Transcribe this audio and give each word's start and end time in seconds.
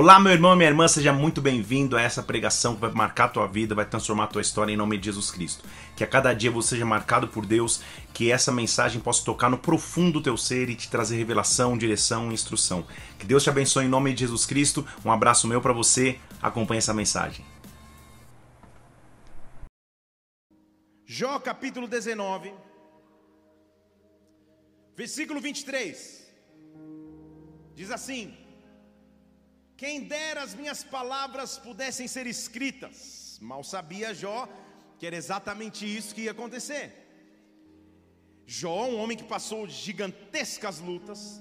Olá, 0.00 0.20
meu 0.20 0.30
irmão 0.30 0.52
e 0.52 0.56
minha 0.56 0.68
irmã, 0.68 0.86
seja 0.86 1.12
muito 1.12 1.42
bem-vindo 1.42 1.96
a 1.96 2.00
essa 2.00 2.22
pregação 2.22 2.76
que 2.76 2.80
vai 2.82 2.92
marcar 2.92 3.24
a 3.24 3.28
tua 3.30 3.48
vida, 3.48 3.74
vai 3.74 3.84
transformar 3.84 4.24
a 4.24 4.26
tua 4.28 4.40
história 4.40 4.72
em 4.72 4.76
nome 4.76 4.96
de 4.96 5.06
Jesus 5.06 5.28
Cristo. 5.28 5.64
Que 5.96 6.04
a 6.04 6.06
cada 6.06 6.32
dia 6.32 6.52
você 6.52 6.68
seja 6.68 6.86
marcado 6.86 7.26
por 7.26 7.44
Deus, 7.44 7.82
que 8.14 8.30
essa 8.30 8.52
mensagem 8.52 9.00
possa 9.00 9.24
tocar 9.24 9.50
no 9.50 9.58
profundo 9.58 10.12
do 10.12 10.22
teu 10.22 10.36
ser 10.36 10.70
e 10.70 10.76
te 10.76 10.88
trazer 10.88 11.16
revelação, 11.16 11.76
direção 11.76 12.30
e 12.30 12.34
instrução. 12.34 12.86
Que 13.18 13.26
Deus 13.26 13.42
te 13.42 13.50
abençoe 13.50 13.86
em 13.86 13.88
nome 13.88 14.14
de 14.14 14.20
Jesus 14.20 14.46
Cristo. 14.46 14.86
Um 15.04 15.10
abraço 15.10 15.48
meu 15.48 15.60
para 15.60 15.72
você. 15.72 16.20
Acompanhe 16.40 16.78
essa 16.78 16.94
mensagem. 16.94 17.44
Jó 21.04 21.40
capítulo 21.40 21.88
19, 21.88 22.54
versículo 24.96 25.40
23. 25.40 26.24
Diz 27.74 27.90
assim: 27.90 28.46
quem 29.80 30.02
dera 30.12 30.42
as 30.42 30.54
minhas 30.60 30.80
palavras 30.82 31.56
pudessem 31.56 32.06
ser 32.14 32.26
escritas. 32.26 33.38
Mal 33.40 33.62
sabia 33.62 34.12
Jó 34.12 34.48
que 34.98 35.06
era 35.06 35.14
exatamente 35.14 35.86
isso 35.96 36.14
que 36.14 36.22
ia 36.22 36.32
acontecer. 36.32 36.86
Jó, 38.44 38.86
um 38.86 38.98
homem 38.98 39.16
que 39.16 39.22
passou 39.22 39.68
gigantescas 39.68 40.80
lutas, 40.80 41.40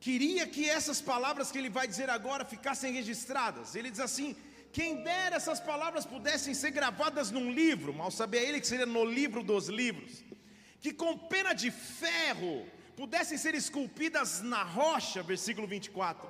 queria 0.00 0.46
que 0.46 0.64
essas 0.78 1.00
palavras 1.00 1.50
que 1.50 1.58
ele 1.58 1.68
vai 1.68 1.86
dizer 1.86 2.08
agora 2.08 2.44
ficassem 2.54 2.90
registradas. 3.00 3.74
Ele 3.74 3.90
diz 3.90 4.00
assim: 4.00 4.34
quem 4.72 5.02
dera 5.02 5.36
essas 5.36 5.60
palavras 5.60 6.06
pudessem 6.06 6.54
ser 6.54 6.70
gravadas 6.70 7.30
num 7.30 7.50
livro, 7.50 7.92
mal 7.92 8.10
sabia 8.10 8.40
ele 8.40 8.60
que 8.60 8.66
seria 8.66 8.86
no 8.86 9.04
livro 9.04 9.42
dos 9.42 9.68
livros, 9.68 10.24
que 10.80 10.92
com 10.94 11.18
pena 11.18 11.52
de 11.52 11.70
ferro 11.70 12.66
pudessem 12.98 13.38
ser 13.38 13.54
esculpidas 13.54 14.42
na 14.42 14.64
rocha, 14.64 15.22
versículo 15.22 15.68
24. 15.68 16.28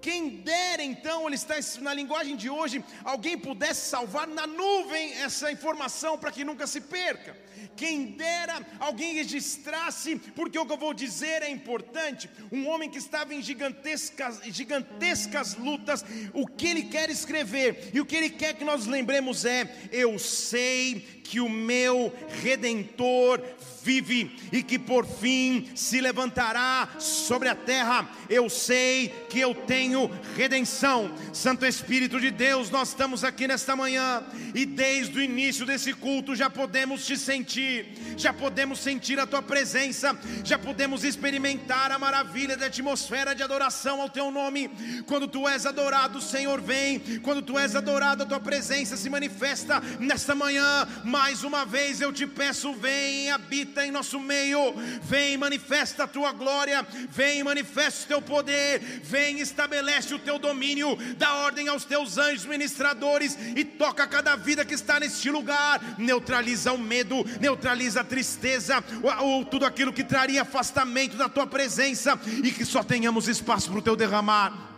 Quem 0.00 0.28
dera 0.36 0.82
então, 0.82 1.26
ele 1.26 1.34
está 1.34 1.56
na 1.80 1.92
linguagem 1.92 2.34
de 2.34 2.48
hoje, 2.48 2.82
alguém 3.04 3.36
pudesse 3.36 3.90
salvar 3.90 4.26
na 4.26 4.46
nuvem 4.46 5.12
essa 5.14 5.52
informação 5.52 6.16
para 6.16 6.30
que 6.30 6.44
nunca 6.44 6.66
se 6.66 6.80
perca. 6.80 7.36
Quem 7.76 8.12
dera 8.12 8.64
alguém 8.78 9.14
registrasse, 9.14 10.16
porque 10.34 10.58
o 10.58 10.64
que 10.64 10.72
eu 10.72 10.78
vou 10.78 10.94
dizer 10.94 11.42
é 11.42 11.50
importante. 11.50 12.30
Um 12.50 12.68
homem 12.68 12.88
que 12.88 12.98
estava 12.98 13.34
em 13.34 13.42
gigantescas, 13.42 14.40
gigantescas 14.44 15.56
lutas, 15.56 16.04
o 16.32 16.46
que 16.46 16.68
ele 16.68 16.84
quer 16.84 17.10
escrever 17.10 17.90
e 17.92 18.00
o 18.00 18.06
que 18.06 18.16
ele 18.16 18.30
quer 18.30 18.54
que 18.54 18.64
nós 18.64 18.86
lembremos 18.86 19.44
é: 19.44 19.88
eu 19.92 20.18
sei 20.18 21.17
que 21.28 21.40
o 21.40 21.48
meu 21.48 22.10
redentor 22.42 23.38
vive 23.82 24.36
e 24.52 24.62
que 24.62 24.78
por 24.78 25.06
fim 25.06 25.68
se 25.74 26.00
levantará 26.00 26.88
sobre 26.98 27.48
a 27.48 27.54
terra. 27.54 28.08
Eu 28.28 28.48
sei 28.48 29.08
que 29.28 29.38
eu 29.38 29.54
tenho 29.54 30.10
redenção. 30.36 31.10
Santo 31.32 31.64
Espírito 31.64 32.20
de 32.20 32.30
Deus, 32.30 32.70
nós 32.70 32.88
estamos 32.88 33.24
aqui 33.24 33.46
nesta 33.46 33.76
manhã 33.76 34.22
e 34.54 34.64
desde 34.66 35.18
o 35.18 35.22
início 35.22 35.64
desse 35.64 35.92
culto 35.92 36.34
já 36.34 36.50
podemos 36.50 37.06
te 37.06 37.16
sentir, 37.16 37.94
já 38.16 38.32
podemos 38.32 38.78
sentir 38.78 39.18
a 39.18 39.26
tua 39.26 39.42
presença, 39.42 40.18
já 40.44 40.58
podemos 40.58 41.04
experimentar 41.04 41.92
a 41.92 41.98
maravilha 41.98 42.56
da 42.56 42.66
atmosfera 42.66 43.34
de 43.34 43.42
adoração 43.42 44.00
ao 44.00 44.08
teu 44.08 44.30
nome. 44.30 44.70
Quando 45.06 45.28
tu 45.28 45.48
és 45.48 45.66
adorado, 45.66 46.18
o 46.18 46.22
Senhor 46.22 46.60
vem. 46.60 46.98
Quando 47.20 47.42
tu 47.42 47.58
és 47.58 47.76
adorado, 47.76 48.22
a 48.22 48.26
tua 48.26 48.40
presença 48.40 48.96
se 48.96 49.10
manifesta 49.10 49.80
nesta 49.98 50.34
manhã. 50.34 50.86
Mais 51.18 51.42
uma 51.42 51.64
vez 51.64 52.00
eu 52.00 52.12
te 52.12 52.28
peço, 52.28 52.72
vem, 52.74 53.32
habita 53.32 53.84
em 53.84 53.90
nosso 53.90 54.20
meio. 54.20 54.72
Vem, 55.02 55.36
manifesta 55.36 56.04
a 56.04 56.06
tua 56.06 56.30
glória. 56.30 56.86
Vem, 57.10 57.42
manifesta 57.42 58.04
o 58.04 58.06
teu 58.06 58.22
poder. 58.22 58.78
Vem, 59.02 59.40
estabelece 59.40 60.14
o 60.14 60.18
teu 60.20 60.38
domínio. 60.38 60.96
Dá 61.16 61.34
ordem 61.34 61.66
aos 61.66 61.84
teus 61.84 62.18
anjos 62.18 62.46
ministradores 62.46 63.36
e 63.56 63.64
toca 63.64 64.06
cada 64.06 64.36
vida 64.36 64.64
que 64.64 64.74
está 64.74 65.00
neste 65.00 65.28
lugar. 65.28 65.82
Neutraliza 65.98 66.72
o 66.72 66.78
medo, 66.78 67.26
neutraliza 67.40 68.02
a 68.02 68.04
tristeza, 68.04 68.82
ou 69.20 69.44
tudo 69.44 69.66
aquilo 69.66 69.92
que 69.92 70.04
traria 70.04 70.42
afastamento 70.42 71.16
da 71.16 71.28
tua 71.28 71.48
presença 71.48 72.16
e 72.44 72.52
que 72.52 72.64
só 72.64 72.84
tenhamos 72.84 73.26
espaço 73.26 73.70
para 73.70 73.80
o 73.80 73.82
teu 73.82 73.96
derramar 73.96 74.77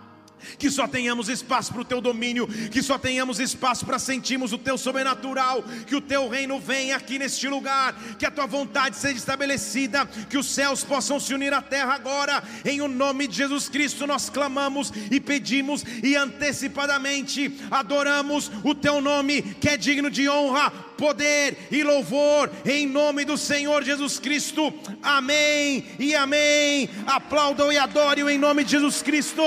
que 0.59 0.71
só 0.71 0.87
tenhamos 0.87 1.29
espaço 1.29 1.73
para 1.73 1.83
o 1.83 1.85
teu 1.85 2.01
domínio, 2.01 2.47
que 2.47 2.83
só 2.83 2.99
tenhamos 2.99 3.41
espaço 3.41 3.85
para 3.87 3.99
sentirmos 3.99 4.53
o 4.53 4.59
teu 4.59 4.77
sobrenatural, 4.77 5.63
que 5.87 5.97
o 5.97 6.01
teu 6.01 6.29
reino 6.29 6.59
venha 6.61 6.97
aqui 6.97 7.19
neste 7.19 7.49
lugar, 7.49 7.95
que 8.19 8.27
a 8.27 8.31
tua 8.31 8.47
vontade 8.47 8.97
seja 8.97 9.17
estabelecida, 9.17 10.07
que 10.29 10.39
os 10.39 10.47
céus 10.47 10.85
possam 10.85 11.19
se 11.21 11.35
unir 11.35 11.53
à 11.53 11.63
terra 11.63 11.95
agora, 11.95 12.43
em 12.65 12.81
o 12.81 12.89
nome 12.89 13.27
de 13.27 13.37
Jesus 13.37 13.69
Cristo 13.69 14.07
nós 14.07 14.29
clamamos 14.29 14.93
e 15.11 15.21
pedimos 15.21 15.85
e 16.03 16.17
antecipadamente 16.17 17.59
adoramos 17.71 18.51
o 18.63 18.75
teu 18.75 19.01
nome, 19.01 19.43
que 19.43 19.69
é 19.69 19.77
digno 19.77 20.11
de 20.11 20.29
honra, 20.29 20.71
poder 21.01 21.57
e 21.71 21.83
louvor, 21.83 22.51
em 22.65 22.87
nome 22.87 23.25
do 23.25 23.39
Senhor 23.39 23.83
Jesus 23.83 24.19
Cristo, 24.19 24.73
amém 25.03 25.87
e 25.99 26.15
amém. 26.15 26.91
Aplaudam 27.07 27.73
e 27.73 27.79
adorem 27.79 28.29
em 28.29 28.39
nome 28.39 28.65
de 28.65 28.73
Jesus 28.73 29.01
Cristo. 29.01 29.43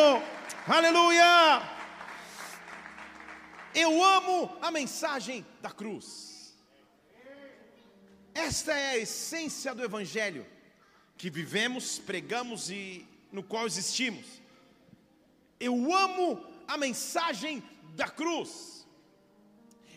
Aleluia! 0.66 1.62
Eu 3.76 4.02
amo 4.02 4.58
a 4.62 4.72
mensagem 4.72 5.46
da 5.62 5.70
cruz. 5.70 6.56
Esta 8.34 8.72
é 8.72 8.92
a 8.92 8.98
essência 8.98 9.76
do 9.76 9.84
Evangelho 9.84 10.46
que 11.18 11.30
vivemos, 11.30 12.00
pregamos 12.00 12.70
e 12.70 13.06
no 13.30 13.44
qual 13.44 13.66
existimos. 13.66 14.26
Eu 15.60 15.94
amo 15.94 16.42
a 16.66 16.78
mensagem 16.78 17.62
da 17.94 18.08
cruz. 18.08 18.88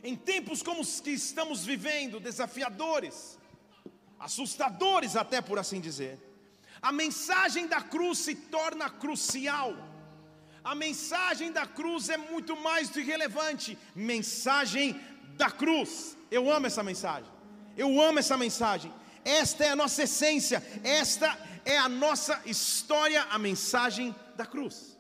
Em 0.03 0.16
tempos 0.16 0.65
como 0.65 0.81
os 0.81 1.00
que 1.00 1.10
estamos 1.10 1.65
vivendo, 1.65 2.19
desafiadores, 2.19 3.38
assustadores 4.19 5.15
até 5.15 5.41
por 5.41 5.60
assim 5.60 5.81
dizer, 5.81 6.19
a 6.83 6.91
mensagem 6.91 7.69
da 7.69 7.81
cruz 7.81 8.19
se 8.19 8.34
torna 8.34 8.91
crucial 8.91 9.94
a 10.66 10.75
mensagem 10.75 11.53
da 11.53 11.65
cruz 11.65 12.09
é 12.09 12.16
muito 12.16 12.56
mais 12.56 12.88
do 12.88 12.94
que 12.94 13.03
relevante. 13.03 13.78
Mensagem 13.94 15.00
da 15.37 15.49
cruz. 15.49 16.16
Eu 16.28 16.50
amo 16.50 16.66
essa 16.66 16.82
mensagem. 16.82 17.31
Eu 17.77 18.00
amo 18.00 18.19
essa 18.19 18.37
mensagem. 18.37 18.93
Esta 19.25 19.65
é 19.65 19.69
a 19.69 19.77
nossa 19.77 20.03
essência. 20.03 20.60
Esta 20.82 21.38
é 21.65 21.78
a 21.78 21.88
nossa 21.88 22.43
história, 22.44 23.22
a 23.31 23.38
mensagem 23.38 24.12
da 24.37 24.44
cruz. 24.44 24.99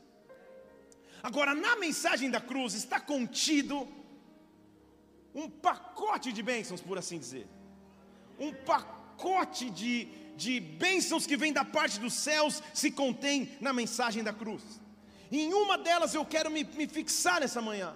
Agora, 1.20 1.52
na 1.52 1.74
mensagem 1.74 2.30
da 2.30 2.40
cruz 2.40 2.72
está 2.74 3.00
contido 3.00 3.88
um 5.34 5.50
pacote 5.50 6.32
de 6.32 6.44
bênçãos, 6.44 6.80
por 6.80 6.96
assim 6.96 7.18
dizer. 7.18 7.48
Um 8.38 8.52
pacote 8.52 9.68
de, 9.68 10.06
de 10.36 10.60
bênçãos 10.60 11.26
que 11.26 11.36
vem 11.36 11.52
da 11.52 11.64
parte 11.64 11.98
dos 11.98 12.14
céus 12.14 12.62
se 12.72 12.92
contém 12.92 13.58
na 13.60 13.72
mensagem 13.72 14.22
da 14.22 14.32
cruz. 14.32 14.85
Em 15.30 15.52
uma 15.52 15.76
delas 15.76 16.14
eu 16.14 16.24
quero 16.24 16.50
me, 16.50 16.64
me 16.64 16.86
fixar 16.86 17.40
nessa 17.40 17.60
manhã. 17.60 17.94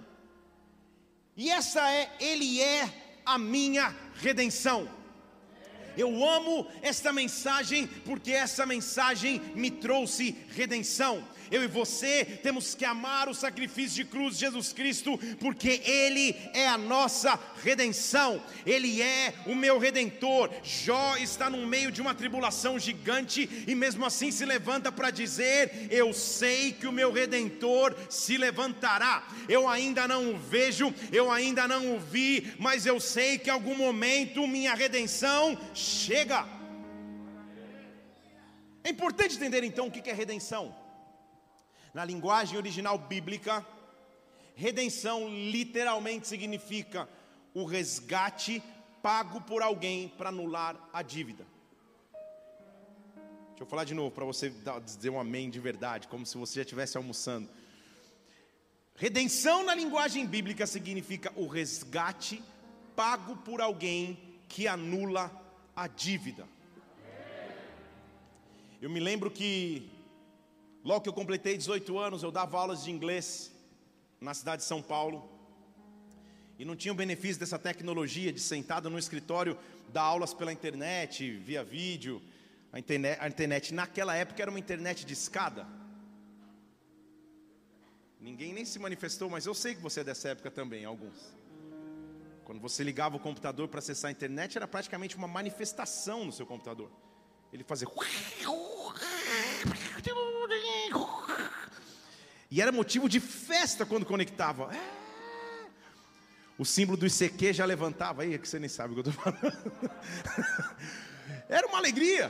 E 1.35 1.49
essa 1.49 1.89
é, 1.89 2.11
Ele 2.19 2.61
é 2.61 2.89
a 3.25 3.37
minha 3.37 3.95
redenção. 4.15 4.89
Eu 5.97 6.23
amo 6.25 6.67
esta 6.81 7.11
mensagem 7.11 7.87
porque 7.87 8.31
essa 8.31 8.65
mensagem 8.65 9.39
me 9.55 9.69
trouxe 9.69 10.37
redenção 10.49 11.25
eu 11.51 11.63
e 11.63 11.67
você 11.67 12.23
temos 12.23 12.73
que 12.73 12.85
amar 12.85 13.27
o 13.27 13.35
sacrifício 13.35 14.03
de 14.03 14.09
cruz 14.09 14.35
de 14.35 14.45
Jesus 14.45 14.71
Cristo, 14.71 15.19
porque 15.39 15.81
Ele 15.83 16.35
é 16.53 16.67
a 16.67 16.77
nossa 16.77 17.37
redenção, 17.61 18.41
Ele 18.65 19.01
é 19.01 19.33
o 19.45 19.53
meu 19.53 19.77
redentor. 19.77 20.49
Jó 20.63 21.17
está 21.17 21.49
no 21.49 21.67
meio 21.67 21.91
de 21.91 22.01
uma 22.01 22.15
tribulação 22.15 22.79
gigante 22.79 23.49
e 23.67 23.75
mesmo 23.75 24.05
assim 24.05 24.31
se 24.31 24.45
levanta 24.45 24.91
para 24.91 25.11
dizer: 25.11 25.87
Eu 25.91 26.13
sei 26.13 26.71
que 26.71 26.87
o 26.87 26.91
meu 26.91 27.11
redentor 27.11 27.95
se 28.09 28.37
levantará. 28.37 29.27
Eu 29.49 29.67
ainda 29.67 30.07
não 30.07 30.33
o 30.33 30.37
vejo, 30.37 30.93
eu 31.11 31.29
ainda 31.29 31.67
não 31.67 31.95
o 31.95 31.99
vi, 31.99 32.53
mas 32.57 32.85
eu 32.85 32.99
sei 32.99 33.37
que 33.37 33.49
em 33.49 33.53
algum 33.53 33.75
momento 33.75 34.47
minha 34.47 34.73
redenção 34.73 35.59
chega. 35.73 36.45
É 38.83 38.89
importante 38.89 39.35
entender 39.35 39.63
então 39.63 39.87
o 39.87 39.91
que 39.91 40.09
é 40.09 40.13
redenção. 40.13 40.80
Na 41.93 42.05
linguagem 42.05 42.57
original 42.57 42.97
bíblica, 42.97 43.65
redenção 44.55 45.27
literalmente 45.27 46.27
significa 46.27 47.07
o 47.53 47.65
resgate 47.65 48.63
pago 49.01 49.41
por 49.41 49.61
alguém 49.61 50.07
para 50.07 50.29
anular 50.29 50.77
a 50.93 51.01
dívida. 51.01 51.45
Deixa 53.49 53.63
eu 53.63 53.65
falar 53.65 53.83
de 53.83 53.93
novo 53.93 54.09
para 54.09 54.25
você 54.25 54.51
dizer 54.85 55.09
um 55.09 55.19
amém 55.19 55.49
de 55.49 55.59
verdade, 55.59 56.07
como 56.07 56.25
se 56.25 56.37
você 56.37 56.55
já 56.55 56.61
estivesse 56.61 56.95
almoçando. 56.95 57.49
Redenção 58.95 59.63
na 59.63 59.75
linguagem 59.75 60.25
bíblica 60.25 60.65
significa 60.65 61.31
o 61.35 61.47
resgate 61.47 62.41
pago 62.95 63.35
por 63.37 63.59
alguém 63.59 64.17
que 64.47 64.67
anula 64.67 65.31
a 65.75 65.87
dívida. 65.87 66.47
Eu 68.81 68.89
me 68.89 68.99
lembro 68.99 69.29
que 69.29 69.89
Logo 70.83 71.01
que 71.01 71.09
eu 71.09 71.13
completei 71.13 71.57
18 71.57 71.97
anos, 71.97 72.23
eu 72.23 72.31
dava 72.31 72.57
aulas 72.57 72.83
de 72.83 72.91
inglês 72.91 73.51
na 74.19 74.33
cidade 74.33 74.63
de 74.63 74.67
São 74.67 74.81
Paulo. 74.81 75.29
E 76.57 76.65
não 76.65 76.75
tinha 76.75 76.91
o 76.91 76.95
benefício 76.95 77.39
dessa 77.39 77.59
tecnologia 77.59 78.31
de 78.31 78.39
sentado 78.39 78.89
no 78.89 78.97
escritório 78.97 79.57
dar 79.89 80.03
aulas 80.03 80.33
pela 80.33 80.51
internet, 80.51 81.31
via 81.37 81.63
vídeo. 81.63 82.21
A 82.73 82.79
internet, 82.79 83.19
a 83.19 83.27
internet 83.27 83.73
naquela 83.73 84.15
época 84.15 84.41
era 84.41 84.49
uma 84.49 84.59
internet 84.59 85.05
de 85.05 85.13
escada. 85.13 85.67
Ninguém 88.19 88.53
nem 88.53 88.65
se 88.65 88.77
manifestou, 88.77 89.29
mas 89.29 89.45
eu 89.45 89.53
sei 89.53 89.75
que 89.75 89.81
você 89.81 90.01
é 90.01 90.03
dessa 90.03 90.29
época 90.29 90.51
também, 90.51 90.85
alguns. 90.85 91.33
Quando 92.43 92.59
você 92.59 92.83
ligava 92.83 93.17
o 93.17 93.19
computador 93.19 93.67
para 93.67 93.79
acessar 93.79 94.09
a 94.09 94.11
internet, 94.11 94.57
era 94.57 94.67
praticamente 94.67 95.15
uma 95.15 95.27
manifestação 95.27 96.25
no 96.25 96.31
seu 96.31 96.45
computador. 96.45 96.91
Ele 97.51 97.63
fazia. 97.63 97.87
E 102.51 102.61
era 102.61 102.69
motivo 102.69 103.07
de 103.07 103.21
festa 103.21 103.85
quando 103.85 104.05
conectava. 104.05 104.69
É. 104.75 105.01
O 106.57 106.65
símbolo 106.65 106.97
do 106.97 107.07
ICQ 107.07 107.53
já 107.53 107.63
levantava. 107.63 108.23
Aí 108.23 108.33
é 108.33 108.37
que 108.37 108.45
você 108.45 108.59
nem 108.59 108.67
sabe 108.67 108.91
o 108.93 109.01
que 109.01 109.07
eu 109.07 109.11
estou 109.11 109.23
falando. 109.23 109.91
Era 111.47 111.65
uma 111.65 111.77
alegria. 111.77 112.29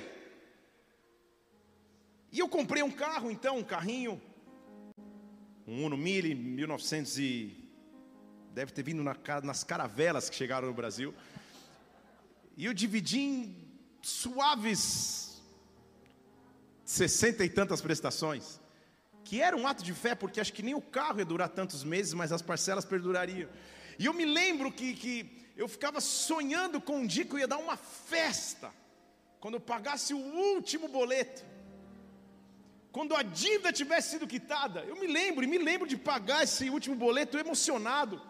E 2.32 2.38
eu 2.38 2.48
comprei 2.48 2.84
um 2.84 2.92
carro, 2.92 3.32
então, 3.32 3.58
um 3.58 3.64
carrinho. 3.64 4.22
Um 5.68 5.86
Uno 5.86 5.98
Mille, 5.98 6.36
1900 6.36 7.18
e... 7.18 7.58
Deve 8.54 8.72
ter 8.74 8.84
vindo 8.84 9.04
na, 9.04 9.16
nas 9.44 9.64
caravelas 9.64 10.30
que 10.30 10.36
chegaram 10.36 10.68
no 10.68 10.74
Brasil. 10.74 11.16
E 12.56 12.66
eu 12.66 12.74
dividi 12.76 13.20
em 13.20 13.56
suaves 14.04 15.42
sessenta 16.86 17.44
e 17.44 17.50
tantas 17.50 17.82
prestações 17.82 18.61
que 19.32 19.42
era 19.42 19.56
um 19.56 19.66
ato 19.66 19.82
de 19.82 19.94
fé, 19.94 20.14
porque 20.14 20.42
acho 20.42 20.52
que 20.52 20.62
nem 20.62 20.74
o 20.76 20.82
carro 20.82 21.20
ia 21.20 21.24
durar 21.24 21.48
tantos 21.48 21.86
meses, 21.86 22.14
mas 22.14 22.34
as 22.34 22.42
parcelas 22.42 22.84
perdurariam. 22.84 23.48
E 23.98 24.06
eu 24.06 24.14
me 24.14 24.26
lembro 24.26 24.70
que, 24.70 24.94
que 24.94 25.14
eu 25.56 25.70
ficava 25.70 26.02
sonhando 26.02 26.82
com 26.82 26.98
um 26.98 27.08
dia 27.08 27.24
que 27.24 27.34
eu 27.36 27.40
ia 27.40 27.48
dar 27.48 27.58
uma 27.58 27.78
festa, 27.78 28.70
quando 29.40 29.54
eu 29.54 29.62
pagasse 29.62 30.14
o 30.14 30.18
último 30.18 30.90
boleto, 30.90 31.46
quando 32.92 33.16
a 33.16 33.24
dívida 33.24 33.72
tivesse 33.72 34.10
sido 34.10 34.28
quitada. 34.28 34.82
Eu 34.82 34.98
me 34.98 35.08
lembro, 35.08 35.46
e 35.46 35.48
me 35.48 35.60
lembro 35.60 35.88
de 35.88 35.96
pagar 35.96 36.44
esse 36.44 36.70
último 36.70 36.98
boleto 36.98 37.38
emocionado. 37.38 38.22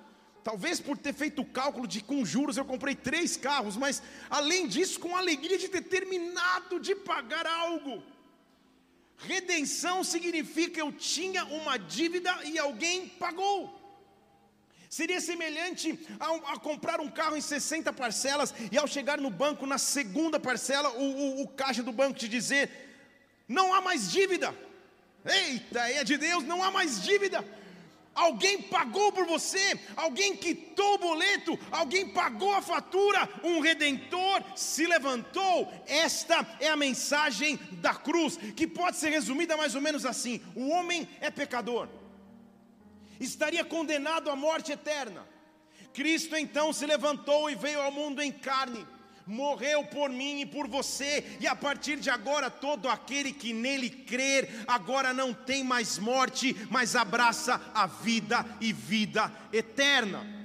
Talvez 0.43 0.79
por 0.79 0.99
ter 0.99 1.15
feito 1.15 1.41
o 1.41 1.45
cálculo 1.59 1.87
de 1.87 2.01
com 2.01 2.23
juros 2.23 2.57
eu 2.57 2.65
comprei 2.73 2.93
três 2.93 3.35
carros, 3.35 3.75
mas 3.75 4.03
além 4.29 4.67
disso, 4.67 4.99
com 4.99 5.15
a 5.15 5.19
alegria 5.19 5.57
de 5.57 5.67
ter 5.67 5.81
terminado 5.81 6.79
de 6.79 6.93
pagar 6.93 7.47
algo. 7.47 8.03
Redenção 9.27 10.03
significa 10.03 10.79
eu 10.79 10.91
tinha 10.91 11.45
uma 11.45 11.77
dívida 11.77 12.31
e 12.45 12.57
alguém 12.57 13.07
pagou. 13.07 13.79
Seria 14.89 15.21
semelhante 15.21 15.97
a, 16.19 16.53
a, 16.53 16.59
comprar 16.59 16.99
um 16.99 17.09
carro 17.09 17.37
em 17.37 17.41
60 17.41 17.93
parcelas 17.93 18.53
e 18.71 18.77
ao 18.77 18.87
chegar 18.87 19.17
no 19.19 19.29
banco, 19.29 19.65
na 19.65 19.77
segunda 19.77 20.39
parcela, 20.39 20.89
o, 20.89 21.03
o, 21.03 21.41
o 21.43 21.47
caixa 21.47 21.81
do 21.81 21.93
banco 21.93 22.19
te 22.19 22.27
dizer: 22.27 22.69
não 23.47 23.73
há 23.73 23.79
mais 23.79 24.11
dívida. 24.11 24.53
Eita, 25.23 25.79
é 25.91 26.03
de 26.03 26.17
Deus, 26.17 26.43
não 26.43 26.63
há 26.63 26.71
mais 26.71 27.01
dívida. 27.01 27.45
Alguém 28.13 28.61
pagou 28.61 29.11
por 29.11 29.25
você, 29.25 29.79
alguém 29.95 30.35
quitou 30.35 30.95
o 30.95 30.97
boleto, 30.97 31.57
alguém 31.71 32.09
pagou 32.09 32.53
a 32.53 32.61
fatura, 32.61 33.27
um 33.41 33.61
redentor 33.61 34.43
se 34.55 34.85
levantou. 34.85 35.71
Esta 35.87 36.45
é 36.59 36.67
a 36.67 36.75
mensagem 36.75 37.57
da 37.73 37.95
cruz, 37.95 38.37
que 38.55 38.67
pode 38.67 38.97
ser 38.97 39.09
resumida 39.09 39.55
mais 39.55 39.75
ou 39.75 39.81
menos 39.81 40.05
assim: 40.05 40.41
o 40.55 40.67
homem 40.69 41.07
é 41.21 41.31
pecador, 41.31 41.87
estaria 43.19 43.63
condenado 43.63 44.29
à 44.29 44.35
morte 44.35 44.73
eterna. 44.73 45.25
Cristo 45.93 46.35
então 46.35 46.73
se 46.73 46.85
levantou 46.85 47.49
e 47.49 47.55
veio 47.55 47.81
ao 47.81 47.91
mundo 47.91 48.21
em 48.21 48.31
carne 48.31 48.85
morreu 49.25 49.83
por 49.85 50.09
mim 50.09 50.41
e 50.41 50.45
por 50.45 50.67
você, 50.67 51.37
e 51.39 51.47
a 51.47 51.55
partir 51.55 51.97
de 51.97 52.09
agora, 52.09 52.49
todo 52.49 52.89
aquele 52.89 53.31
que 53.31 53.53
nele 53.53 53.89
crer, 53.89 54.63
agora 54.67 55.13
não 55.13 55.33
tem 55.33 55.63
mais 55.63 55.97
morte, 55.97 56.55
mas 56.69 56.95
abraça 56.95 57.61
a 57.73 57.87
vida 57.87 58.45
e 58.59 58.71
vida 58.73 59.31
eterna. 59.51 60.41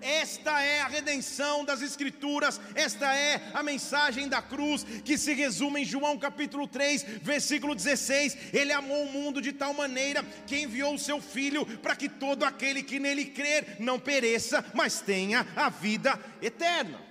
Esta 0.00 0.62
é 0.62 0.82
a 0.82 0.86
redenção 0.86 1.64
das 1.64 1.82
Escrituras, 1.82 2.60
esta 2.74 3.14
é 3.14 3.42
a 3.52 3.62
mensagem 3.62 4.28
da 4.28 4.40
cruz, 4.40 4.84
que 5.04 5.18
se 5.18 5.32
resume 5.32 5.82
em 5.82 5.84
João 5.84 6.18
capítulo 6.18 6.68
3, 6.68 7.02
versículo 7.22 7.74
16. 7.74 8.36
Ele 8.52 8.72
amou 8.72 9.04
o 9.04 9.12
mundo 9.12 9.40
de 9.40 9.52
tal 9.52 9.74
maneira 9.74 10.22
que 10.46 10.60
enviou 10.60 10.94
o 10.94 10.98
seu 10.98 11.20
Filho 11.20 11.66
para 11.78 11.96
que 11.96 12.08
todo 12.08 12.44
aquele 12.44 12.82
que 12.82 13.00
nele 13.00 13.26
crer 13.26 13.78
não 13.80 13.98
pereça, 13.98 14.64
mas 14.74 15.00
tenha 15.00 15.46
a 15.56 15.68
vida 15.68 16.18
eterna. 16.40 17.05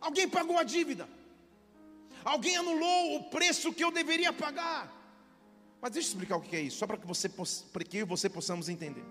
Alguém 0.00 0.28
pagou 0.28 0.58
a 0.58 0.62
dívida. 0.62 1.08
Alguém 2.24 2.56
anulou 2.56 3.16
o 3.16 3.24
preço 3.30 3.72
que 3.72 3.82
eu 3.82 3.90
deveria 3.90 4.32
pagar. 4.32 4.94
Mas 5.80 5.92
deixa 5.92 6.08
eu 6.08 6.12
explicar 6.12 6.36
o 6.36 6.40
que 6.40 6.56
é 6.56 6.60
isso, 6.60 6.78
só 6.78 6.86
para 6.86 6.96
que 6.96 7.06
você, 7.06 7.28
para 7.28 7.84
que 7.84 7.98
eu 7.98 8.02
e 8.02 8.04
você 8.04 8.28
possamos 8.28 8.68
entender. 8.68 9.04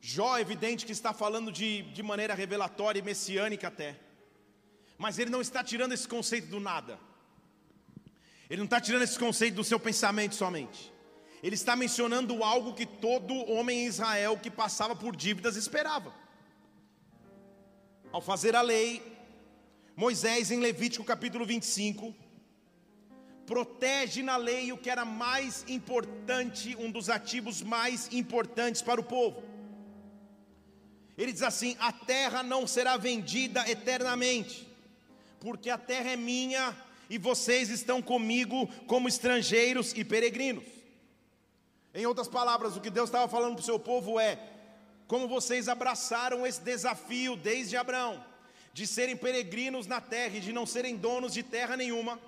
Jó 0.00 0.36
é 0.36 0.40
evidente 0.40 0.86
que 0.86 0.92
está 0.92 1.12
falando 1.12 1.50
de, 1.52 1.82
de 1.82 2.02
maneira 2.02 2.34
revelatória 2.34 2.98
e 2.98 3.02
messiânica 3.02 3.68
até. 3.68 3.98
Mas 4.98 5.18
ele 5.18 5.30
não 5.30 5.40
está 5.40 5.62
tirando 5.64 5.92
esse 5.92 6.06
conceito 6.06 6.48
do 6.48 6.60
nada. 6.60 6.98
Ele 8.48 8.58
não 8.58 8.64
está 8.64 8.80
tirando 8.80 9.02
esse 9.02 9.18
conceito 9.18 9.54
do 9.54 9.64
seu 9.64 9.80
pensamento 9.80 10.34
somente. 10.34 10.92
Ele 11.42 11.54
está 11.54 11.74
mencionando 11.74 12.44
algo 12.44 12.74
que 12.74 12.86
todo 12.86 13.34
homem 13.50 13.84
em 13.84 13.86
Israel 13.86 14.38
que 14.38 14.50
passava 14.50 14.94
por 14.94 15.16
dívidas 15.16 15.56
esperava 15.56 16.22
ao 18.12 18.20
fazer 18.20 18.54
a 18.54 18.60
lei, 18.60 19.02
Moisés, 19.96 20.50
em 20.50 20.60
Levítico 20.60 21.04
capítulo 21.04 21.46
25, 21.46 22.14
protege 23.46 24.22
na 24.22 24.36
lei 24.36 24.70
o 24.70 24.76
que 24.76 24.90
era 24.90 25.04
mais 25.04 25.64
importante, 25.66 26.76
um 26.76 26.90
dos 26.90 27.08
ativos 27.08 27.62
mais 27.62 28.12
importantes 28.12 28.82
para 28.82 29.00
o 29.00 29.04
povo. 29.04 29.42
Ele 31.16 31.32
diz 31.32 31.42
assim: 31.42 31.76
a 31.80 31.90
terra 31.92 32.42
não 32.42 32.66
será 32.66 32.96
vendida 32.96 33.68
eternamente, 33.68 34.68
porque 35.40 35.70
a 35.70 35.78
terra 35.78 36.10
é 36.10 36.16
minha 36.16 36.76
e 37.08 37.18
vocês 37.18 37.70
estão 37.70 38.02
comigo 38.02 38.66
como 38.86 39.08
estrangeiros 39.08 39.92
e 39.94 40.04
peregrinos. 40.04 40.64
Em 41.94 42.06
outras 42.06 42.28
palavras, 42.28 42.76
o 42.76 42.80
que 42.80 42.88
Deus 42.88 43.08
estava 43.08 43.28
falando 43.28 43.54
para 43.54 43.62
o 43.62 43.64
seu 43.64 43.78
povo 43.78 44.18
é: 44.18 44.38
como 45.12 45.28
vocês 45.28 45.68
abraçaram 45.68 46.46
esse 46.46 46.62
desafio 46.62 47.36
desde 47.36 47.76
Abraão, 47.76 48.24
de 48.72 48.86
serem 48.86 49.14
peregrinos 49.14 49.86
na 49.86 50.00
terra 50.00 50.38
e 50.38 50.40
de 50.40 50.54
não 50.54 50.64
serem 50.64 50.96
donos 50.96 51.34
de 51.34 51.42
terra 51.42 51.76
nenhuma. 51.76 52.18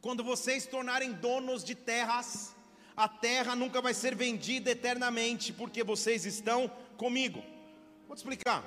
Quando 0.00 0.22
vocês 0.22 0.64
tornarem 0.64 1.10
donos 1.10 1.64
de 1.64 1.74
terras, 1.74 2.54
a 2.96 3.08
terra 3.08 3.56
nunca 3.56 3.80
vai 3.80 3.92
ser 3.94 4.14
vendida 4.14 4.70
eternamente, 4.70 5.52
porque 5.52 5.82
vocês 5.82 6.24
estão 6.24 6.70
comigo. 6.96 7.42
Vou 8.06 8.14
te 8.14 8.20
explicar. 8.20 8.62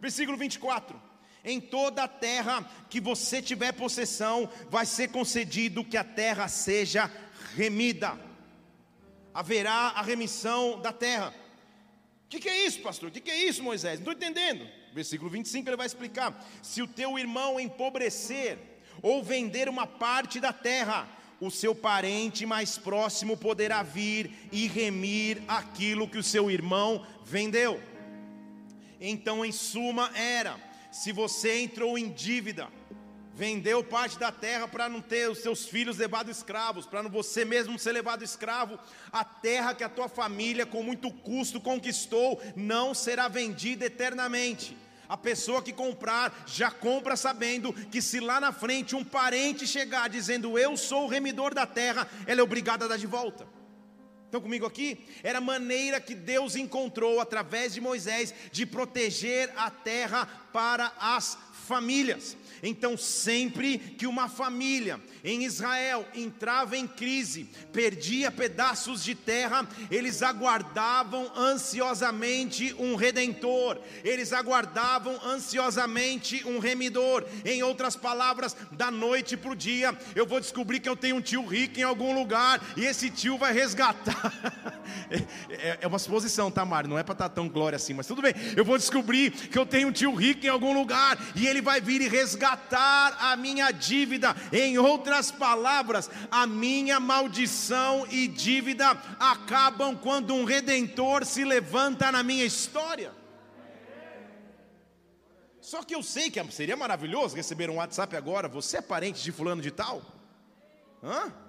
Versículo 0.00 0.36
24. 0.36 1.00
Em 1.44 1.60
toda 1.60 2.02
a 2.02 2.08
terra 2.08 2.68
que 2.90 3.00
você 3.00 3.40
tiver 3.40 3.70
possessão, 3.74 4.50
vai 4.68 4.84
ser 4.84 5.12
concedido 5.12 5.84
que 5.84 5.96
a 5.96 6.02
terra 6.02 6.48
seja 6.48 7.08
remida. 7.54 8.18
Haverá 9.32 9.92
a 9.94 10.02
remissão 10.02 10.80
da 10.80 10.92
terra. 10.92 11.32
O 12.26 12.28
que, 12.28 12.40
que, 12.40 12.48
é 12.48 12.66
isso, 12.66 12.80
pastor? 12.80 13.08
O 13.08 13.12
que, 13.12 13.20
que, 13.20 13.30
é 13.30 13.44
isso, 13.44 13.62
Moisés? 13.62 14.00
Não 14.00 14.12
estou 14.12 14.28
entendendo. 14.28 14.68
Versículo 14.92 15.30
25 15.30 15.68
ele 15.68 15.76
vai 15.76 15.86
explicar: 15.86 16.44
Se 16.60 16.82
o 16.82 16.88
teu 16.88 17.16
irmão 17.16 17.60
empobrecer 17.60 18.58
ou 19.00 19.22
vender 19.22 19.68
uma 19.68 19.86
parte 19.86 20.40
da 20.40 20.52
terra, 20.52 21.08
o 21.40 21.52
seu 21.52 21.72
parente 21.72 22.44
mais 22.44 22.76
próximo 22.76 23.36
poderá 23.36 23.84
vir 23.84 24.48
e 24.50 24.66
remir 24.66 25.40
aquilo 25.46 26.08
que 26.08 26.18
o 26.18 26.22
seu 26.22 26.50
irmão 26.50 27.06
vendeu. 27.24 27.80
Então, 29.00 29.44
em 29.44 29.52
suma, 29.52 30.10
era: 30.16 30.58
se 30.90 31.12
você 31.12 31.60
entrou 31.60 31.96
em 31.96 32.10
dívida, 32.10 32.68
vendeu 33.36 33.84
parte 33.84 34.18
da 34.18 34.32
terra 34.32 34.66
para 34.66 34.88
não 34.88 35.02
ter 35.02 35.28
os 35.28 35.40
seus 35.40 35.66
filhos 35.66 35.98
levados 35.98 36.38
escravos, 36.38 36.86
para 36.86 37.02
você 37.02 37.44
mesmo 37.44 37.78
ser 37.78 37.92
levado 37.92 38.24
escravo, 38.24 38.78
a 39.12 39.22
terra 39.22 39.74
que 39.74 39.84
a 39.84 39.90
tua 39.90 40.08
família 40.08 40.64
com 40.64 40.82
muito 40.82 41.10
custo 41.10 41.60
conquistou 41.60 42.42
não 42.56 42.94
será 42.94 43.28
vendida 43.28 43.84
eternamente. 43.84 44.74
A 45.06 45.18
pessoa 45.18 45.62
que 45.62 45.72
comprar 45.72 46.44
já 46.46 46.70
compra 46.70 47.14
sabendo 47.14 47.74
que 47.74 48.00
se 48.00 48.20
lá 48.20 48.40
na 48.40 48.52
frente 48.52 48.96
um 48.96 49.04
parente 49.04 49.66
chegar 49.66 50.08
dizendo 50.08 50.58
eu 50.58 50.74
sou 50.74 51.04
o 51.04 51.08
remidor 51.08 51.54
da 51.54 51.66
terra, 51.66 52.08
ela 52.26 52.40
é 52.40 52.42
obrigada 52.42 52.86
a 52.86 52.88
dar 52.88 52.96
de 52.96 53.06
volta. 53.06 53.46
Estão 54.24 54.40
comigo 54.40 54.66
aqui? 54.66 55.06
Era 55.22 55.38
a 55.38 55.42
maneira 55.42 56.00
que 56.00 56.14
Deus 56.14 56.56
encontrou 56.56 57.20
através 57.20 57.74
de 57.74 57.80
Moisés 57.80 58.34
de 58.50 58.66
proteger 58.66 59.52
a 59.56 59.70
terra 59.70 60.26
para 60.52 60.92
as 60.98 61.38
famílias. 61.66 62.36
Então, 62.62 62.96
sempre 62.96 63.78
que 63.78 64.06
uma 64.06 64.28
família 64.28 65.00
em 65.22 65.44
Israel 65.44 66.06
entrava 66.14 66.76
em 66.76 66.86
crise, 66.86 67.48
perdia 67.72 68.30
pedaços 68.30 69.04
de 69.04 69.14
terra, 69.14 69.68
eles 69.90 70.22
aguardavam 70.22 71.30
ansiosamente 71.36 72.74
um 72.78 72.94
redentor, 72.94 73.78
eles 74.02 74.32
aguardavam 74.32 75.20
ansiosamente 75.24 76.42
um 76.46 76.58
remidor. 76.58 77.26
Em 77.44 77.62
outras 77.62 77.96
palavras, 77.96 78.56
da 78.72 78.90
noite 78.90 79.36
para 79.36 79.50
o 79.50 79.56
dia, 79.56 79.96
eu 80.14 80.26
vou 80.26 80.40
descobrir 80.40 80.80
que 80.80 80.88
eu 80.88 80.96
tenho 80.96 81.16
um 81.16 81.20
tio 81.20 81.44
rico 81.44 81.78
em 81.78 81.82
algum 81.82 82.14
lugar 82.14 82.60
e 82.76 82.84
esse 82.84 83.10
tio 83.10 83.36
vai 83.36 83.52
resgatar. 83.52 84.72
é, 85.50 85.78
é 85.82 85.86
uma 85.86 85.98
suposição, 85.98 86.50
tá, 86.50 86.64
Mário? 86.64 86.88
Não 86.88 86.98
é 86.98 87.02
para 87.02 87.12
estar 87.12 87.28
tá 87.28 87.34
tão 87.34 87.48
glória 87.48 87.76
assim, 87.76 87.94
mas 87.94 88.06
tudo 88.06 88.22
bem. 88.22 88.34
Eu 88.56 88.64
vou 88.64 88.76
descobrir 88.76 89.30
que 89.30 89.58
eu 89.58 89.66
tenho 89.66 89.88
um 89.88 89.92
tio 89.92 90.14
rico 90.14 90.44
em 90.46 90.48
algum 90.48 90.72
lugar 90.72 91.18
e 91.34 91.46
ele 91.46 91.60
vai 91.60 91.80
vir 91.80 92.00
e 92.00 92.08
resgatar 92.08 93.16
a 93.20 93.36
minha 93.36 93.70
dívida. 93.70 94.34
Em 94.52 94.78
outras 94.78 95.30
palavras, 95.30 96.10
a 96.30 96.46
minha 96.46 96.98
maldição 97.00 98.06
e 98.10 98.28
dívida 98.28 98.90
acabam 99.18 99.96
quando 99.96 100.34
um 100.34 100.44
redentor 100.44 101.24
se 101.24 101.44
levanta 101.44 102.10
na 102.12 102.22
minha 102.22 102.44
história. 102.44 103.12
Só 105.60 105.82
que 105.82 105.94
eu 105.94 106.02
sei 106.02 106.30
que 106.30 106.52
seria 106.52 106.76
maravilhoso 106.76 107.34
receber 107.34 107.68
um 107.68 107.76
WhatsApp 107.76 108.14
agora, 108.16 108.46
você 108.46 108.76
é 108.76 108.80
parente 108.80 109.20
de 109.22 109.32
fulano 109.32 109.60
de 109.60 109.72
tal? 109.72 110.00
Hã? 111.02 111.45